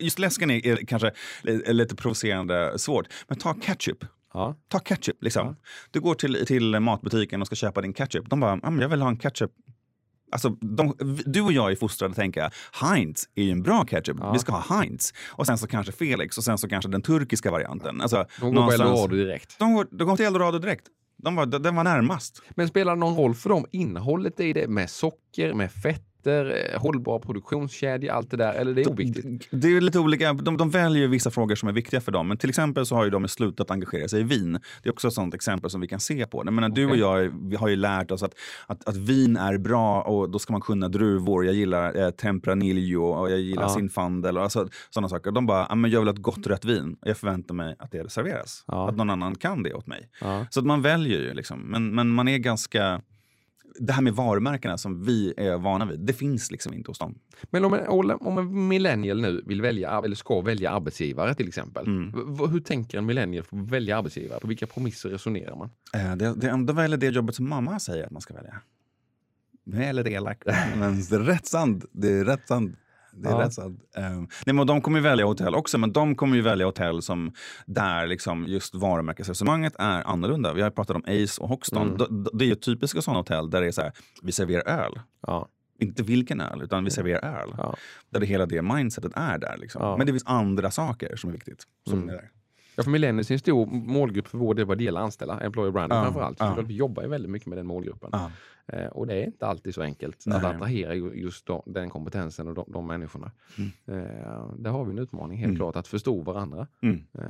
[0.00, 1.12] just läsken är, är kanske
[1.66, 3.06] lite provocerande svårt.
[3.28, 4.04] Men ta ketchup.
[4.34, 4.56] Ja.
[4.68, 5.22] Ta ketchup.
[5.22, 5.56] Liksom.
[5.90, 8.30] Du går till, till matbutiken och ska köpa din ketchup.
[8.30, 9.50] De bara, men jag vill ha en ketchup.
[10.32, 10.94] Alltså, de,
[11.26, 14.16] du och jag är fostrade att tänka Heinz är ju en bra ketchup.
[14.20, 14.32] Ja.
[14.32, 15.14] Vi ska ha Heinz.
[15.28, 18.00] Och sen så kanske Felix och sen så kanske den turkiska varianten.
[18.00, 19.58] Alltså, De går på Eldorado direkt.
[19.58, 20.86] De går, de går till Eldorado direkt.
[21.22, 22.42] De var, den var närmast.
[22.50, 26.80] Men spelar det någon roll för dem innehållet i det med socker, med fetter, eh,
[26.80, 28.52] hållbar produktionskedja, allt det där?
[28.54, 29.48] Eller det är oviktigt?
[29.50, 30.32] Det är lite olika.
[30.32, 32.28] De, de väljer vissa frågor som är viktiga för dem.
[32.28, 34.52] Men till exempel så har ju de slutat engagera sig i vin.
[34.82, 36.42] Det är också ett sånt exempel som vi kan se på.
[36.44, 38.34] Jag menar, Du och jag vi har ju lärt oss att,
[38.66, 41.44] att, att vin är bra och då ska man kunna druvor.
[41.46, 43.68] Jag gillar eh, Tempranillo och jag gillar Ja.
[43.68, 45.30] Zinfandel och alltså, sådana saker.
[45.30, 46.96] De bara, "Ja, men jag vill ha ett gott rött vin.
[47.02, 48.64] Jag förväntar mig att det serveras.
[48.66, 48.88] Ja.
[48.88, 50.08] Att någon annan kan det åt mig.
[50.20, 50.46] Ja.
[50.50, 51.60] Så att man väljer ju liksom.
[51.60, 53.00] Men, men man är ganska
[53.78, 57.18] det här med varumärkena som vi är vana vid, det finns liksom inte hos dem.
[57.50, 57.86] Men om en,
[58.20, 61.86] om en millennial nu vill välja, eller ska välja arbetsgivare till exempel.
[61.86, 62.12] Mm.
[62.50, 64.40] Hur tänker en millennial för att välja arbetsgivare?
[64.40, 65.70] På vilka premisser resonerar man?
[65.94, 68.60] Eh, Det, det, de väljer det jobbet som mamma säger att man ska välja.
[69.64, 70.42] Nu är jag lite elak,
[70.76, 71.84] men det är rätt sant.
[71.92, 72.76] Det är rätt sant.
[73.14, 73.40] Det är Ja.
[73.40, 73.80] rätt sant.
[73.96, 77.02] Um, nej, men de kommer ju välja hotell också, men de kommer ju välja hotell
[77.02, 77.32] som
[77.66, 80.52] där liksom just varumärkesresonemanget är annorlunda.
[80.52, 81.82] Vi har pratat om Ace och Hoxton.
[81.86, 81.98] Mm.
[81.98, 83.92] D- d- Det är ju typiska sådana hotell där det är så här,
[84.22, 85.00] vi serverar öl.
[85.26, 85.48] Ja,
[85.78, 87.54] Inte vilken öl, utan vi serverar öl.
[87.58, 87.74] ja.
[88.10, 89.56] Där det hela det mindsetet är där.
[89.56, 89.98] Liksom.
[89.98, 91.62] Men det finns andra saker som är viktigt.
[91.88, 92.08] Som Mm.
[92.08, 92.30] är där.
[92.76, 95.70] Ja, för millennials är en stor målgrupp för vår del vad det gäller anställa, employer
[95.70, 96.36] branding Ja, framförallt.
[96.40, 96.54] ja.
[96.66, 98.08] Vi jobbar ju väldigt mycket med den målgruppen.
[98.12, 98.30] Ja.
[98.66, 100.50] Eh, och det är inte alltid så enkelt att Nej.
[100.50, 103.30] attrahera ju- just de, den kompetensen och de, de människorna.
[103.58, 103.70] Mm.
[104.06, 105.56] Eh, där har vi en utmaning helt Mm.
[105.56, 106.66] klart, att förstå varandra.
[106.82, 107.00] Mm.
[107.18, 107.22] Eh,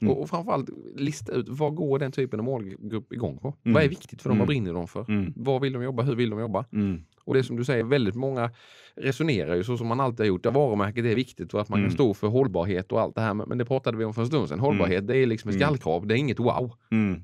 [0.00, 0.14] Mm.
[0.14, 3.54] och, och framförallt lista ut vad går den typen av målgrupp igång på?
[3.64, 3.74] Mm.
[3.74, 4.38] Vad är viktigt för dem?
[4.38, 4.64] Vad Mm.
[4.64, 5.10] brinner de för?
[5.10, 5.32] Mm.
[5.36, 6.02] Vad vill de jobba?
[6.02, 6.64] Hur vill de jobba?
[6.72, 7.04] Mm.
[7.24, 8.50] Och det är som du säger, väldigt många
[8.94, 10.44] resonerar ju så som man alltid har gjort.
[10.44, 11.90] Ja, varumärket är viktigt och att man Mm.
[11.90, 13.34] kan stå för hållbarhet och allt det här.
[13.34, 14.60] Men det pratade vi om för en stund sedan.
[14.60, 15.66] Hållbarhet, det är liksom ett Mm.
[15.66, 16.06] skallkrav.
[16.06, 16.72] Det är inget wow.
[16.90, 17.22] Mm.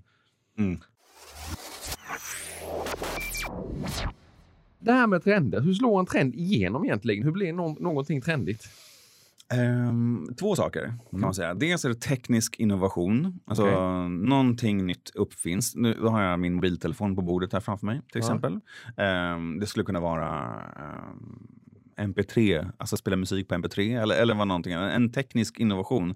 [0.59, 0.79] Mm.
[4.81, 7.25] Det här med trender, hur slår en trend igenom egentligen?
[7.25, 8.69] Hur blir nå- någonting trendigt?
[9.53, 11.21] Ehm, två saker kan Mm.
[11.21, 11.55] man säga.
[11.55, 13.41] Dels är det teknisk innovation.
[13.47, 14.09] Alltså Okej.
[14.09, 15.77] någonting nytt uppfinns.
[15.77, 18.19] Nu har jag min mobiltelefon på bordet här framför mig till Ja.
[18.19, 18.61] exempel.
[18.97, 21.47] Ehm, det skulle kunna vara ehm,
[22.13, 24.73] MP3, alltså spela musik på MP3 eller, eller vad någonting.
[24.73, 26.11] En teknisk innovation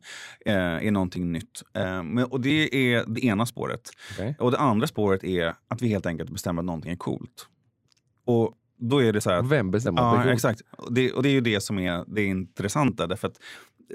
[0.46, 1.62] eh, är någonting nytt.
[2.04, 3.90] Men- och det är det ena spåret.
[4.12, 4.36] Okej.
[4.40, 7.48] Och det andra spåret är att vi helt enkelt bestämmer att någonting är coolt.
[8.24, 10.62] Och då är det så att Vem bestämmer Ja, exakt.
[10.70, 13.06] Och det, och det är ju det som är det intressanta.
[13.06, 13.38] Därför att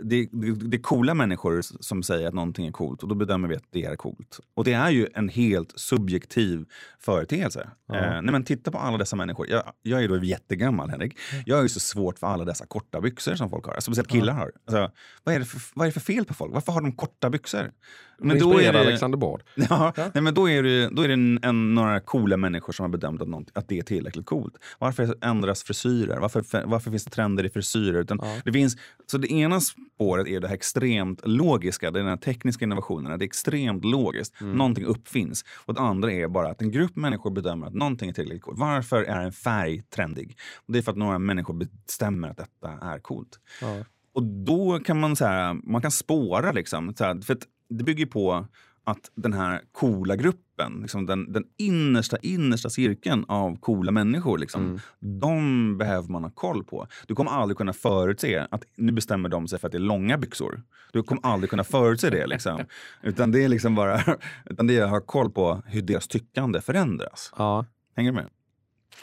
[0.04, 3.48] det, det, det är coola människor som säger att någonting är coolt och då bedömer
[3.48, 4.40] vi att det är coolt.
[4.54, 6.66] Och det är ju en helt subjektiv
[7.00, 7.70] företeelse.
[7.88, 7.96] Ja.
[7.96, 9.48] Eh, nej men titta på alla dessa människor.
[9.50, 11.18] Jag, jag är då jättegammal Henrik.
[11.46, 13.80] Jag har ju så svårt för alla dessa korta byxor som folk har.
[13.80, 14.52] Speciellt killar har.
[14.66, 14.92] Alltså,
[15.24, 16.54] vad, är det för, vad är det för fel på folk?
[16.54, 17.72] Varför har de korta byxor?
[18.20, 19.44] Men då är det, Alexander Bard.
[19.56, 20.12] Ja, Ja.
[20.14, 22.90] Nej, men då är det, då är det en, en, några coola människor som har
[22.90, 24.54] bedömt att, något, att det är tillräckligt coolt.
[24.80, 26.18] Varför ändras frisyrer?
[26.20, 28.00] Varför, varför finns det trender i frisyrer?
[28.00, 28.36] Utan Ja.
[28.46, 28.78] det, finns,
[29.12, 33.18] så det ena spåret är det här extremt logiska, den här tekniska innovationerna.
[33.18, 34.42] Det är extremt logiskt.
[34.42, 34.54] Mm.
[34.58, 35.46] Någonting uppfinns.
[35.66, 38.60] Och det andra är bara att en grupp människor bedömer att någonting är tillräckligt coolt.
[38.60, 40.38] Varför är en färg trendig?
[40.68, 43.40] Och det är för att några människor bestämmer att detta är coolt.
[43.62, 43.76] Ja.
[44.14, 46.94] Och då kan man så här, man kan spåra liksom.
[46.98, 48.48] Så här, för att det bygger på
[48.84, 54.62] att den här coola gruppen, liksom den, den innersta, innersta cirkeln av coola människor, liksom,
[54.66, 54.80] Mm.
[55.20, 56.88] de behöver man ha koll på.
[57.08, 60.18] Du kommer aldrig kunna förutse att nu bestämmer de sig för att det är långa
[60.18, 60.62] byxor.
[60.94, 62.28] Du kommer aldrig kunna förutse det.
[62.28, 62.62] Liksom.
[63.04, 64.02] Utan det är liksom bara
[64.46, 67.34] utan det är att ha koll på hur deras tyckande förändras.
[67.38, 67.66] Ja.
[67.96, 68.30] Hänger du med?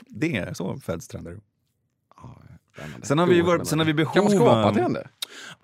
[0.07, 1.41] Det är så föds trender.
[2.17, 2.39] Ja.
[3.03, 5.11] Sen har vi, sen har vi behov Kan man skapa trender?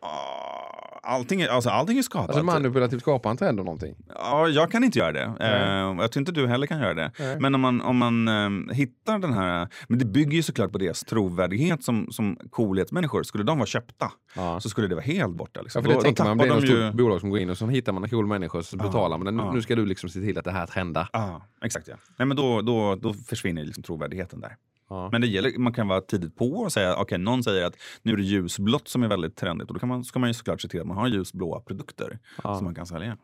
[0.01, 0.72] Ah,
[1.05, 2.29] Allting är, alltså allting är skapat.
[2.29, 3.95] Alltså manipulativt skapa en trend och någonting?
[4.15, 5.33] Ja, jag kan inte göra det.
[5.41, 7.13] Eh, jag tror inte du heller kan göra det.
[7.19, 7.41] Nej.
[7.41, 9.69] Men om man, om man eh, hittar den här...
[9.89, 13.23] Men det bygger ju såklart på deras trovärdighet som, som coolhetsmänniskor.
[13.23, 14.61] Skulle de vara köpta Ja.
[14.61, 15.51] så skulle det vara helt borta.
[15.55, 15.83] Ja, Liksom.
[15.83, 17.51] för det Då- då tänker man, det är något de stort bolag som går in
[17.51, 19.37] och så hittar man en cool människa och så Ja, betalar man den.
[19.37, 19.53] Nu, ja.
[19.53, 21.09] nu ska du liksom se till att det här trendar.
[21.13, 21.89] Ja, exakt.
[21.89, 21.95] Ja.
[22.19, 24.57] Nej, men då, då, då försvinner liksom trovärdigheten där.
[24.93, 25.09] Ja.
[25.13, 28.13] Men det gäller, man kan vara tidigt på och säga, okej, någon säger att nu
[28.13, 29.69] är det ljusblått som är väldigt trendigt.
[29.69, 32.19] Och då kan man, ska man ju såklart se till att man har ljusblåa produkter
[32.45, 32.55] Ja.
[32.57, 33.17] som man kan sälja.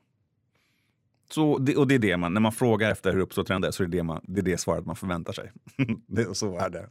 [1.31, 3.83] Så det, och det är det man, när man frågar efter hur uppstår trender så
[3.83, 5.53] är det det, man, det är det svaret man förväntar sig.
[6.07, 6.89] det, så är det.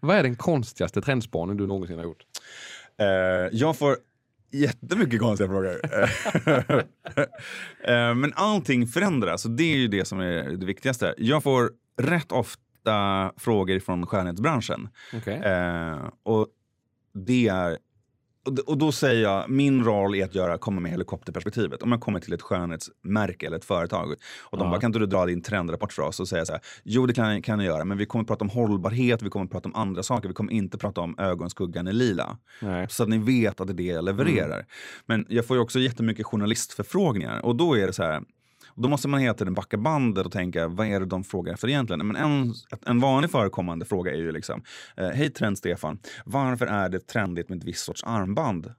[0.00, 2.22] Vad är den konstigaste trendspaningen du någonsin har gjort?
[2.98, 3.06] Eh,
[3.52, 3.96] jag får
[4.52, 5.80] jättemycket konstiga frågor.
[7.84, 11.14] Eh, Men allting förändras och det är ju det som är det viktigaste.
[11.18, 11.70] Jag får
[12.02, 12.62] rätt ofta
[13.36, 14.88] frågor från skönhetsbranschen.
[15.14, 15.34] Okej.
[15.34, 16.46] Eh, och
[17.14, 17.78] det är
[18.66, 21.82] och då säger jag, min roll är att göra, komma med helikopterperspektivet.
[21.82, 24.70] Om jag kommer till ett skönhetsmärke eller ett företag och de Ja.
[24.70, 26.20] bara, kan inte du dra din trendrapport för oss?
[26.20, 28.48] Och säga så här, jo det kan, kan jag göra, men vi kommer prata om
[28.48, 32.38] hållbarhet, vi kommer prata om andra saker, vi kommer inte prata om ögonskuggan är lila.
[32.62, 32.86] Nej.
[32.90, 34.66] Så att ni vet att det är det jag levererar.
[35.06, 38.22] Men jag får ju också jättemycket journalistförfrågningar och då är det så här,
[38.82, 41.68] då måste man hela tiden backa bandet och tänka, vad är det de frågar efter
[41.68, 42.06] egentligen?
[42.06, 42.54] Men en,
[42.86, 44.62] en vanlig förekommande fråga är ju liksom,
[44.96, 48.74] eh, hej Trend Stefan, varför är det trendigt med ett visst sorts armband?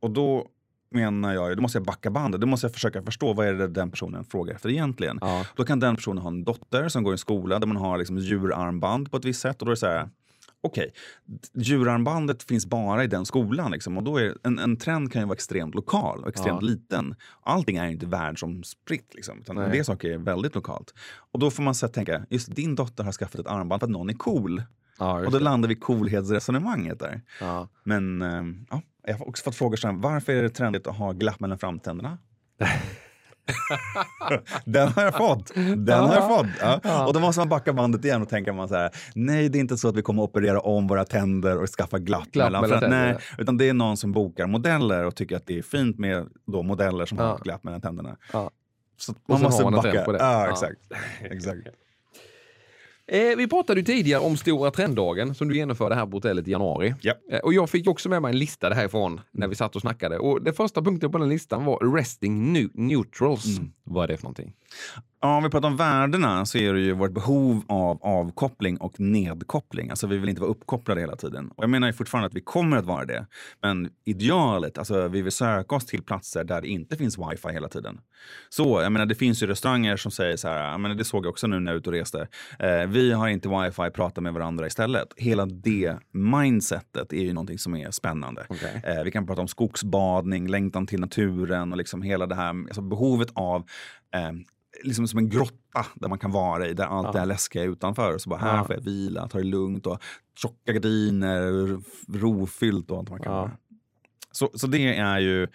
[0.00, 0.46] Och då
[0.90, 3.68] menar jag, då måste jag backa bandet, då måste jag försöka förstå vad är det
[3.68, 5.18] den personen frågar efter egentligen.
[5.20, 5.44] Ja.
[5.56, 8.18] Då kan den personen ha en dotter som går i skola där man har liksom
[8.18, 10.08] djurarmband på ett visst sätt och då är det så här,
[10.66, 10.92] okej,
[11.54, 13.70] djurarmbandet finns bara i den skolan.
[13.70, 16.66] Liksom, och då är en, en trend kan ju vara extremt lokal och extremt Ja.
[16.68, 17.14] liten.
[17.42, 19.70] Allting är inte världsomspritt, liksom, utan Nej.
[19.70, 20.94] del saker är väldigt lokalt.
[21.32, 23.90] Och då får man så tänka, just din dotter har skaffat ett armband för att
[23.90, 24.62] någon är cool.
[24.98, 25.44] Ja, Och då det.
[25.44, 27.22] landar vi i coolhetsresonemanget där.
[27.40, 27.68] Ja.
[27.84, 31.12] Men eh, ja, jag har också fått frågor som varför är det trendigt att ha
[31.12, 32.18] glapp mellan framtänderna?
[34.64, 35.54] Den har jag fått.
[35.76, 36.46] Den har jag fått.
[36.60, 36.80] Ja.
[36.82, 37.06] Ja.
[37.06, 39.60] Och då måste man backa bandet igen och tänka man så här, nej det är
[39.60, 42.62] inte så att vi kommer att operera om våra tänder och skaffa glapp, Glapp mellan,
[42.70, 43.20] mellan nej, tänderna.
[43.38, 46.62] utan det är någon som bokar modeller och tycker att det är fint med då
[46.62, 48.16] modeller som har glapp mellan tänderna.
[48.98, 50.04] Så man måste backa.
[50.18, 50.48] Ja.
[50.50, 50.80] exakt.
[51.20, 51.68] exakt.
[53.08, 56.50] Eh, vi pratade ju tidigare om Stora Trenddagen som du genomförde här på hotellet i
[56.50, 56.94] januari.
[57.00, 57.14] Ja.
[57.30, 60.18] Eh, och jag fick också med mig en lista därifrån när vi satt och snackade.
[60.18, 63.58] Och den första punkten på den listan var Resting Neutrals.
[63.58, 63.72] Mm.
[63.84, 64.52] Vad är det för någonting?
[65.20, 69.00] Ja, om vi pratar om värdena så är det ju vårt behov av avkoppling och
[69.00, 69.90] nedkoppling.
[69.90, 71.48] Alltså vi vill inte vara uppkopplade hela tiden.
[71.48, 73.26] Och jag menar ju fortfarande att vi kommer att vara det.
[73.62, 77.68] Men idealet, alltså vi vill söka oss till platser där det inte finns wifi hela
[77.68, 78.00] tiden.
[78.48, 81.24] Så, jag menar det finns ju restauranger som säger så här, jag menar, det såg
[81.24, 82.28] jag också nu när jag ute och reste.
[82.58, 85.08] Eh, vi har inte wifi, prata med varandra istället.
[85.16, 88.46] Hela det mindsetet är ju någonting som är spännande.
[88.48, 88.82] Okej.
[88.84, 92.82] Eh, vi kan prata om skogsbadning, längtan till naturen och liksom hela det här alltså
[92.82, 93.64] behovet av
[94.14, 94.32] eh,
[94.84, 97.68] liksom som en grotta där man kan vara i, där allt det här läskiga är
[97.68, 98.18] utanför.
[98.18, 98.64] Så bara, här Ja.
[98.64, 99.98] får jag vila, ta det lugnt och
[100.38, 101.78] tjocka gardiner,
[102.18, 103.50] rofyllt och allt man kan Ja.
[104.32, 105.48] Så, så det är ju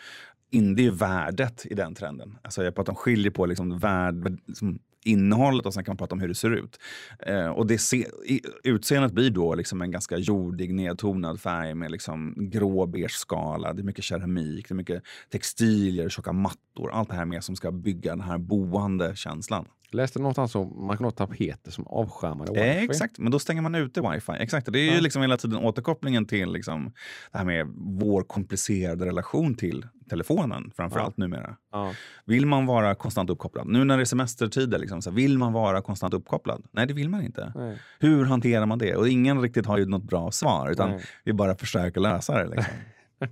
[0.50, 2.38] in, det är värdet i den trenden.
[2.42, 6.16] Alltså jag pratar om skiljer på liksom värd, liksom innehållet och sen kan man prata
[6.16, 6.80] om hur det ser ut.
[7.20, 11.92] Eh, och det se, i, utseendet blir då liksom en ganska jordig nedtonad färg med
[11.92, 13.74] liksom grå beige skala.
[13.74, 16.92] Det är mycket keramik, det är mycket textilier, tjocka mattor.
[16.92, 19.66] Allt det här med som ska bygga den här boende känslan.
[19.94, 22.68] Läste någonstans om man kan ha tapeter som avskärmade wifi.
[22.68, 24.32] Eh, exakt, men då stänger man ute wifi.
[24.40, 25.00] Exakt, det är ju Ja.
[25.02, 26.94] liksom hela tiden återkopplingen till liksom
[27.32, 31.06] det här med vår komplicerade relation till telefonen framför Ja.
[31.06, 31.56] allt numera.
[31.72, 31.94] Ja.
[32.26, 33.68] Vill man vara konstant uppkopplad?
[33.68, 36.64] Nu när det är semestertider, liksom, så vill man vara konstant uppkopplad?
[36.72, 37.54] Nej, det vill man inte.
[37.56, 37.78] Nej.
[38.00, 38.96] Hur hanterar man det?
[38.96, 41.02] Och ingen riktigt har ju något bra svar, utan Nej.
[41.24, 42.46] vi bara försöker lösa det.
[42.56, 42.74] Liksom.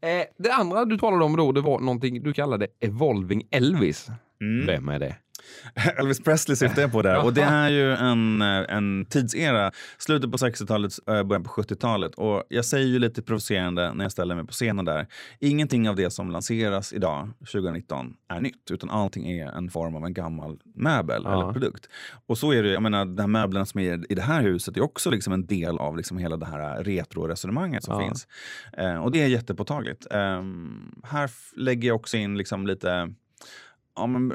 [0.00, 4.08] Eh, det andra du talade om då, det var någonting du kallade Evolving Elvis.
[4.40, 4.66] Mm.
[4.66, 5.16] Vem är det?
[5.98, 7.24] Elvis Presley syftar jag på där.
[7.24, 9.72] Och det är ju en, en tidsera.
[9.98, 12.14] Slutet på 60-talet, eh, början på 70-talet.
[12.14, 15.06] Och jag säger ju lite provocerande när jag ställer mig på scenen där.
[15.40, 18.70] Ingenting av det som lanseras idag, 2019, är nytt.
[18.70, 21.32] Utan allting är en form av en gammal möbel Ja.
[21.42, 21.88] eller produkt.
[22.26, 24.76] Och så är det, jag menar, de här möblerna som är i det här huset
[24.76, 28.06] är också liksom en del av liksom hela det här retro-resonemanget som Ja.
[28.08, 28.26] finns.
[28.72, 30.06] Eh, och det är jättepåtagligt.
[30.10, 33.14] Ehm, här lägger jag också in liksom lite
[33.96, 34.28] ja, men,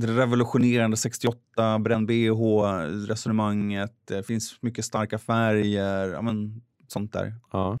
[0.00, 3.94] det revolutionerande 68, bränn bh-resonemanget.
[4.04, 7.34] Det finns mycket starka färger, ja, men, sånt där.
[7.52, 7.78] Ja.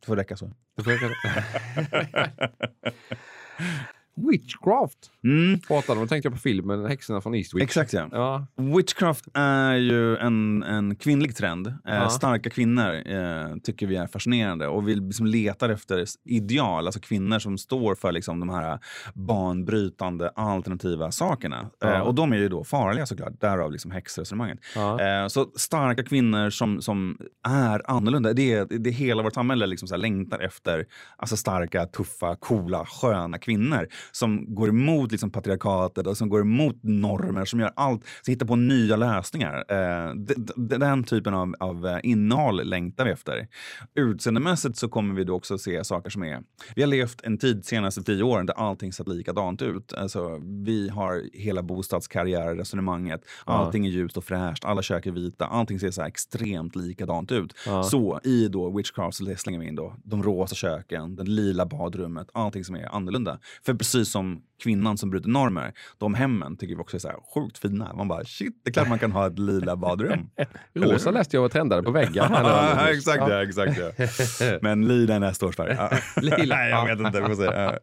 [0.00, 0.52] Det får räcka så.
[4.16, 7.64] Witchcraft Mm, pratade om, tänkte jag på filmen Häxorna från Eastwick.
[7.64, 8.08] exakt ja.
[8.12, 8.46] Ja,
[8.76, 11.66] Witchcraft är ju en, en kvinnlig trend.
[11.66, 12.08] Eh, Ja.
[12.10, 17.38] Starka kvinnor eh, tycker vi är fascinerande och vi liksom letar efter ideal, alltså kvinnor
[17.38, 18.78] som står för liksom de här
[19.14, 21.70] banbrytande alternativa sakerna.
[21.80, 21.94] Ja.
[21.94, 24.58] Eh, och de är ju då farliga såklart, därav liksom häxresonemanget.
[24.74, 25.00] ja.
[25.22, 28.32] Eh, så starka kvinnor som, som är annorlunda.
[28.32, 30.86] Det är, det är hela vårt samhälle liksom så här längtar efter
[31.16, 36.76] alltså starka, tuffa, coola, sköna kvinnor som går emot liksom patriarkatet och som går emot
[36.82, 39.64] normer, som gör allt, som hittar på nya lösningar.
[39.68, 43.48] Eh, d- d- den typen av, av eh, innehåll längtar vi efter.
[43.94, 46.42] Utseendemässigt så kommer vi då också se saker som är...
[46.74, 49.92] Vi har levt en tid senaste tio åren där allting sett likadant ut.
[49.92, 53.20] Alltså, vi har hela bostadskarriärresonemanget.
[53.44, 57.32] Allting är ljust och fräscht, alla kök är vita, allting ser så här extremt likadant
[57.32, 57.54] ut.
[57.66, 57.82] Ja.
[57.82, 62.28] Så i då Witchcraft så slänger vi in då de rosa köken, det lila badrummet,
[62.32, 63.38] allting som är annorlunda.
[63.66, 67.16] För precis som kvinnan som bryter normer, de hemmen tycker vi också är så här
[67.34, 67.94] sjukt fina.
[67.94, 70.30] Man bara shit, det är klart man kan ha ett lila badrum.
[70.74, 73.78] Rosa läste jag var trendade på nu Ja, exakt ja, exakt
[74.40, 74.58] ja.
[74.62, 75.76] Men lila är nästa års färg.
[76.16, 76.56] Lila.
[76.56, 77.78] Nej, jag vet inte, vi får se.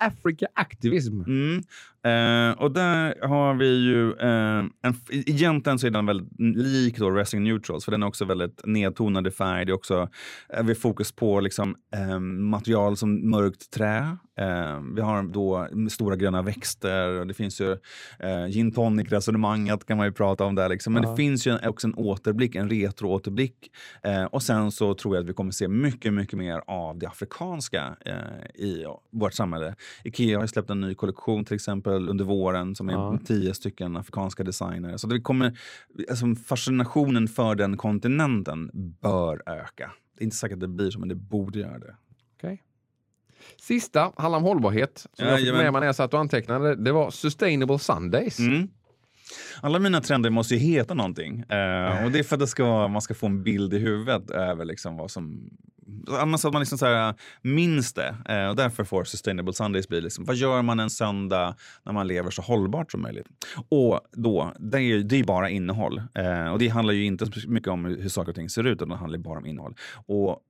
[0.00, 1.22] Africa Activism.
[1.22, 1.62] Mm.
[2.04, 7.10] Eh, och där har vi ju, eh, en, egentligen så är den väldigt lik då
[7.10, 9.64] Wrestling Neutrals, för den är också väldigt nedtonad i färg.
[9.64, 10.08] Det är också,
[10.52, 14.16] eh, vi fokus på liksom, eh, material som mörkt trä.
[14.40, 17.72] Eh, vi har då stora gröna växter och det finns ju
[18.18, 20.68] eh, gin tonic-resonemanget kan man ju prata om där.
[20.68, 20.92] Liksom.
[20.92, 21.10] Men Ja.
[21.10, 23.70] det finns ju också en återblick, en retro-återblick.
[24.02, 27.06] Eh, och sen så tror jag att vi kommer se mycket, mycket mer av det
[27.06, 28.14] afrikanska eh,
[28.64, 29.74] i vårt samhälle.
[30.04, 33.18] Ikea har släppt en ny kollektion till exempel under våren som är Ja.
[33.24, 34.96] tio stycken afrikanska designer.
[34.96, 35.58] Så det kommer,
[36.10, 38.70] alltså fascinationen för den kontinenten
[39.00, 39.90] bör öka.
[40.16, 41.96] Det är inte säkert att det blir så, men det borde göra det.
[42.36, 42.62] Okej.
[43.60, 45.06] Sista handlar om hållbarhet.
[45.12, 46.74] Som jag fick med mig när jag satt och antecknade.
[46.76, 48.38] Det var Sustainable Sundays.
[48.38, 48.68] Mm.
[49.60, 51.40] Alla mina trender måste ju heta någonting.
[51.40, 54.64] Eh, och det är för att ska, man ska få en bild i huvudet över
[54.64, 55.50] liksom vad som...
[56.38, 58.16] Så att man liksom så här, minns det.
[58.28, 62.06] Eh, och därför får Sustainable Sundays bli liksom, vad gör man en söndag när man
[62.06, 63.26] lever så hållbart som möjligt?
[63.68, 66.02] Och då, det är ju det är bara innehåll.
[66.14, 68.76] Eh, och det handlar ju inte så mycket om hur saker och ting ser ut,
[68.76, 69.74] utan det handlar bara om innehåll.
[70.06, 70.40] Och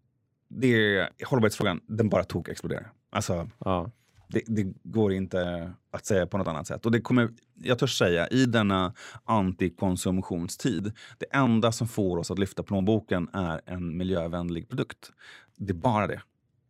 [0.51, 2.93] det, hållbarhetsfrågan, den bara tok exploderar.
[3.13, 3.91] Alltså, Ja.
[4.29, 6.87] det, det går inte att säga på något annat sätt.
[6.87, 7.29] Och det kommer,
[7.63, 8.95] jag törs säga, i denna
[9.25, 15.11] antikonsumtionstid, det enda som får oss att lyfta plånboken är en miljövänlig produkt.
[15.57, 16.23] Det är bara det.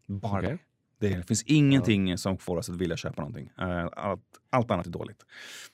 [0.06, 0.50] Bara Okej.
[0.50, 0.58] det.
[1.00, 3.50] Det finns ingenting som får oss att vilja köpa någonting.
[3.60, 4.20] Eh, Allt,
[4.50, 5.26] allt annat är dåligt.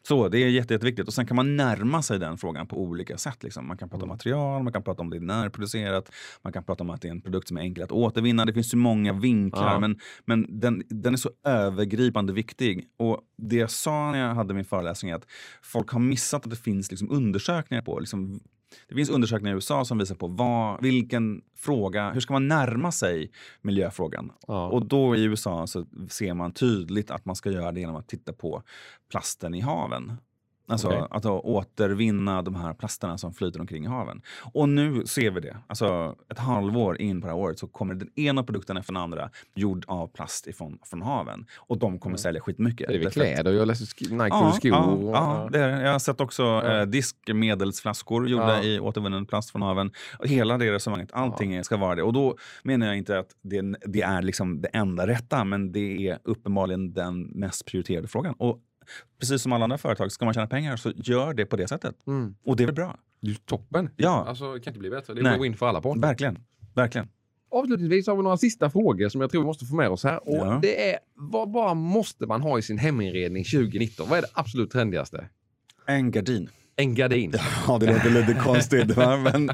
[0.09, 1.07] Så det är jätte, jätteviktigt.
[1.07, 3.43] Och sen kan man närma sig den frågan på olika sätt.
[3.43, 3.69] Liksom.
[3.69, 6.13] Man kan prata om material, man kan prata om det är närproducerat,
[6.43, 8.45] man kan prata om att det är en produkt som är enkel att återvinna.
[8.45, 9.79] Det finns så många vinklar, Ja.
[9.81, 12.89] men, men den, den är så övergripande viktig.
[12.97, 15.27] Och det jag sa när jag hade min föreläsning är att
[15.63, 18.41] folk har missat att det finns liksom undersökningar på liksom,
[18.89, 22.93] det finns undersökningar i USA som visar på vad, vilken fråga, hur ska man närma
[22.93, 23.31] sig
[23.63, 24.33] miljöfrågan?
[24.47, 24.69] Ja.
[24.69, 28.09] Och då i USA så ser man tydligt att man ska göra det genom att
[28.09, 28.63] titta på
[29.11, 30.13] plasten i haven.
[30.69, 31.03] Alltså Okej.
[31.11, 34.23] att återvinna de här plasterna som flyter omkring i haven.
[34.53, 35.57] Och nu ser vi det.
[35.67, 39.03] Alltså ett halvår in på det här året så kommer den ena produkten efter den
[39.03, 41.47] andra gjord av plast ifrån, från haven.
[41.57, 42.89] Och de kommer sälja skitmycket.
[42.89, 44.71] Det är väl kläder, jag läser sk- Nike Ja, skor.
[45.15, 45.59] ja, ja.
[45.81, 46.81] Jag har sett också Ja.
[46.81, 49.91] eh, diskmedelsflaskor gjorda i återvunnen plast från haven.
[50.19, 52.03] Och hela det resonemanget, allting ska vara det.
[52.03, 56.09] Och då menar jag inte att det, det är liksom det enda rätta, men det
[56.09, 58.35] är uppenbarligen den mest prioriterade frågan.
[58.39, 58.61] Och
[59.21, 62.07] precis som alla andra företag, ska man tjäna pengar så gör det på det sättet.
[62.07, 62.35] Mm.
[62.45, 62.99] Och det är bra.
[63.21, 63.91] Det är toppen.
[63.97, 64.25] Ja.
[64.29, 65.15] Alltså, det kan inte bli bättre.
[65.15, 66.01] Det är win för alla parter.
[66.01, 66.39] Verkligen.
[66.75, 67.09] Verkligen.
[67.51, 70.29] Avslutningsvis har vi några sista frågor som jag tror vi måste få med oss här.
[70.29, 70.59] Och Ja.
[70.63, 74.09] det är, vad bara måste man ha i sin heminredning 2019?
[74.09, 75.29] Vad är det absolut trendigaste?
[75.87, 76.51] En gardin.
[76.79, 77.33] En gardin.
[77.69, 78.97] Ja, det låter lite konstigt.
[78.97, 79.17] Va?
[79.17, 79.47] Men,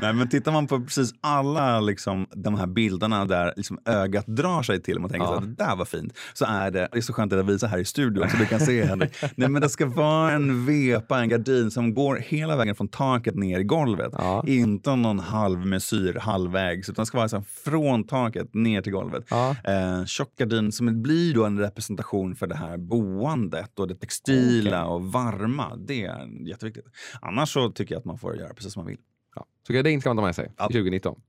[0.00, 4.62] nej, men tittar man på precis alla liksom, de här bilderna där liksom, ögat drar
[4.62, 5.32] sig till och man tänker Ja.
[5.32, 6.12] så att det där var fint.
[6.34, 8.60] Så är det, det är så skönt att visa här i studion så du kan
[8.60, 9.12] se Henrik.
[9.36, 13.34] Nej, men det ska vara en vepa, en gardin som går hela vägen från taket
[13.34, 14.12] ner i golvet.
[14.12, 14.44] Ja.
[14.46, 19.24] Inte någon halvmesyr halvvägs, utan det ska vara liksom, från taket ner till golvet.
[19.30, 19.56] Ja.
[19.64, 24.84] Eh, tjock gardin som blir då en representation för det här boendet och det textila
[24.86, 25.76] och varma.
[25.76, 26.86] Det är jätteviktigt.
[27.20, 28.98] Annars så tycker jag att man får göra precis som man vill.
[29.34, 29.46] Ja.
[29.66, 30.64] Så gardin ska man ta med sig Ja.
[30.66, 31.20] 2019.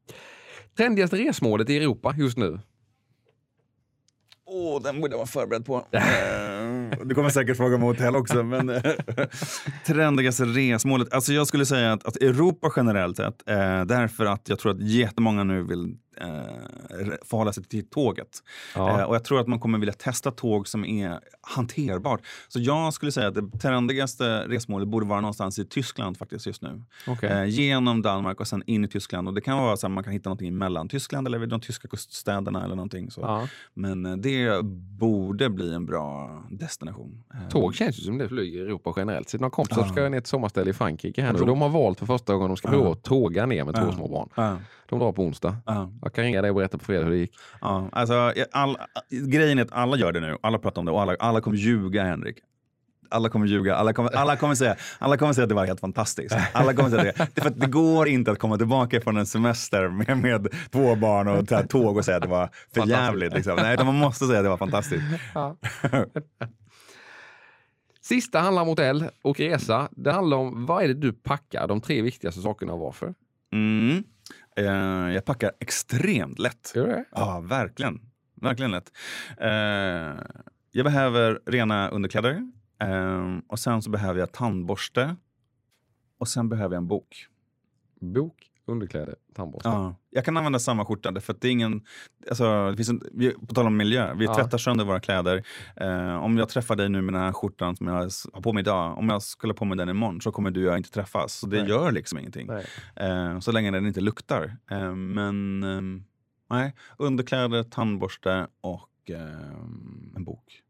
[0.77, 2.59] Trendigaste resmålet i Europa just nu?
[4.51, 5.85] Åh, den borde jag vara förberedd på.
[6.91, 8.43] Eh, du kommer säkert fråga om hotell också.
[8.43, 8.81] Men eh,
[9.85, 11.13] trendigaste resmålet.
[11.13, 14.81] Alltså jag skulle säga att, att Europa generellt sett, eh, därför att jag tror att
[14.81, 18.43] jättemånga nu vill eh, förhålla sig till tåget.
[18.75, 18.99] Ja.
[18.99, 22.21] Eh, och jag tror att man kommer vilja testa tåg som är hanterbart.
[22.47, 26.61] Så jag skulle säga att det trendigaste resmålet borde vara någonstans i Tyskland faktiskt just
[26.61, 26.83] nu.
[27.07, 27.29] Okej.
[27.29, 29.27] Eh, genom Danmark och sen in i Tyskland.
[29.27, 31.61] Och det kan vara så att man kan hitta någonting mellan Tyskland eller vid de
[31.61, 33.11] tyska kuststäderna eller någonting.
[33.11, 33.21] Så.
[33.21, 33.47] Ja.
[33.73, 34.65] Men eh, det
[34.99, 37.23] borde bli en bra destination.
[37.33, 39.29] Eh, Tåg känns ju som det flyger i Europa generellt.
[39.29, 39.91] Så några kompisar Ja.
[39.93, 41.39] ska ner till sommarställe i Frankrike här nu.
[41.39, 44.07] De har valt för första gången de ska prova att tåga ner med två små
[44.07, 44.59] barn.
[44.89, 45.57] De drar på onsdag.
[46.09, 47.31] Ja, Jag kan ringa dig och berätta på fredag hur det gick.
[47.61, 47.89] ja.
[47.91, 48.77] Alltså, all,
[49.09, 50.37] grejen är att alla gör det nu.
[50.41, 52.37] Alla pratar om det och alla, alla kommer ljuga, Henrik.
[53.11, 53.75] Alla kommer ljuga.
[53.75, 56.35] Alla kommer, alla, kommer säga, alla kommer säga att det var helt fantastiskt.
[56.53, 57.27] Alla kommer säga det.
[57.35, 60.95] det, för att det går inte att komma tillbaka från en semester med, med två
[60.95, 63.33] barn och ta tåg och säga att det var för jävligt.
[63.33, 63.55] Liksom.
[63.55, 65.03] Nej, man måste säga att det var fantastiskt.
[68.01, 69.89] Sista handlar om hotell och resa.
[69.91, 71.67] Det handlar om vad är det du packar?
[71.67, 73.13] De tre viktigaste sakerna och varför.
[73.53, 74.03] Mm.
[74.59, 76.71] Eh, jag packar extremt lätt.
[76.75, 77.05] Gör det?
[77.11, 78.01] Ja, verkligen.
[78.35, 78.91] Verkligen lätt.
[79.37, 79.49] Eh,
[80.71, 82.51] jag behöver rena underkläder.
[82.81, 85.15] Eh, och sen så behöver jag tandborste.
[86.17, 87.27] Och sen behöver jag en bok.
[88.01, 89.69] Bok, underkläder, tandborste.
[89.69, 89.95] Ja.
[90.09, 91.81] Jag kan använda samma skjorta, för det är ingen...
[92.29, 94.35] Alltså, det finns en, vi, på tal om miljö, vi Ja.
[94.35, 95.43] tvättar sönder våra kläder.
[95.75, 97.93] Eh, om jag träffar dig nu med den här skjortan som jag
[98.33, 100.65] har på mig idag, om jag skulle ha på mig den imorgon så kommer du
[100.65, 101.33] och jag inte träffas.
[101.33, 101.69] Så det Nej.
[101.69, 102.49] gör liksom ingenting.
[102.95, 104.57] Eh, så länge den inte luktar.
[104.71, 106.03] Eh, men ehm,
[106.49, 110.61] nej, underkläder, tandborste och ehm, en bok.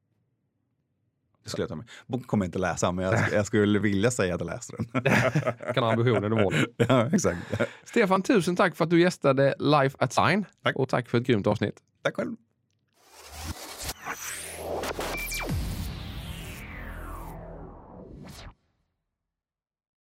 [1.50, 1.90] Det skulle jag ta med.
[2.08, 5.04] Boken kommer jag inte läsa, men jag, jag skulle vilja säga att jag läste den.
[5.74, 6.66] Kan ha ambitionen och målen.
[6.78, 7.40] ja, exakt.
[7.84, 10.46] Stefan, tusen tack för att du gästade Life at Sign.
[10.64, 10.76] Tack.
[10.76, 11.76] Och tack för ett grymt avsnitt.
[12.04, 12.36] Tack själv.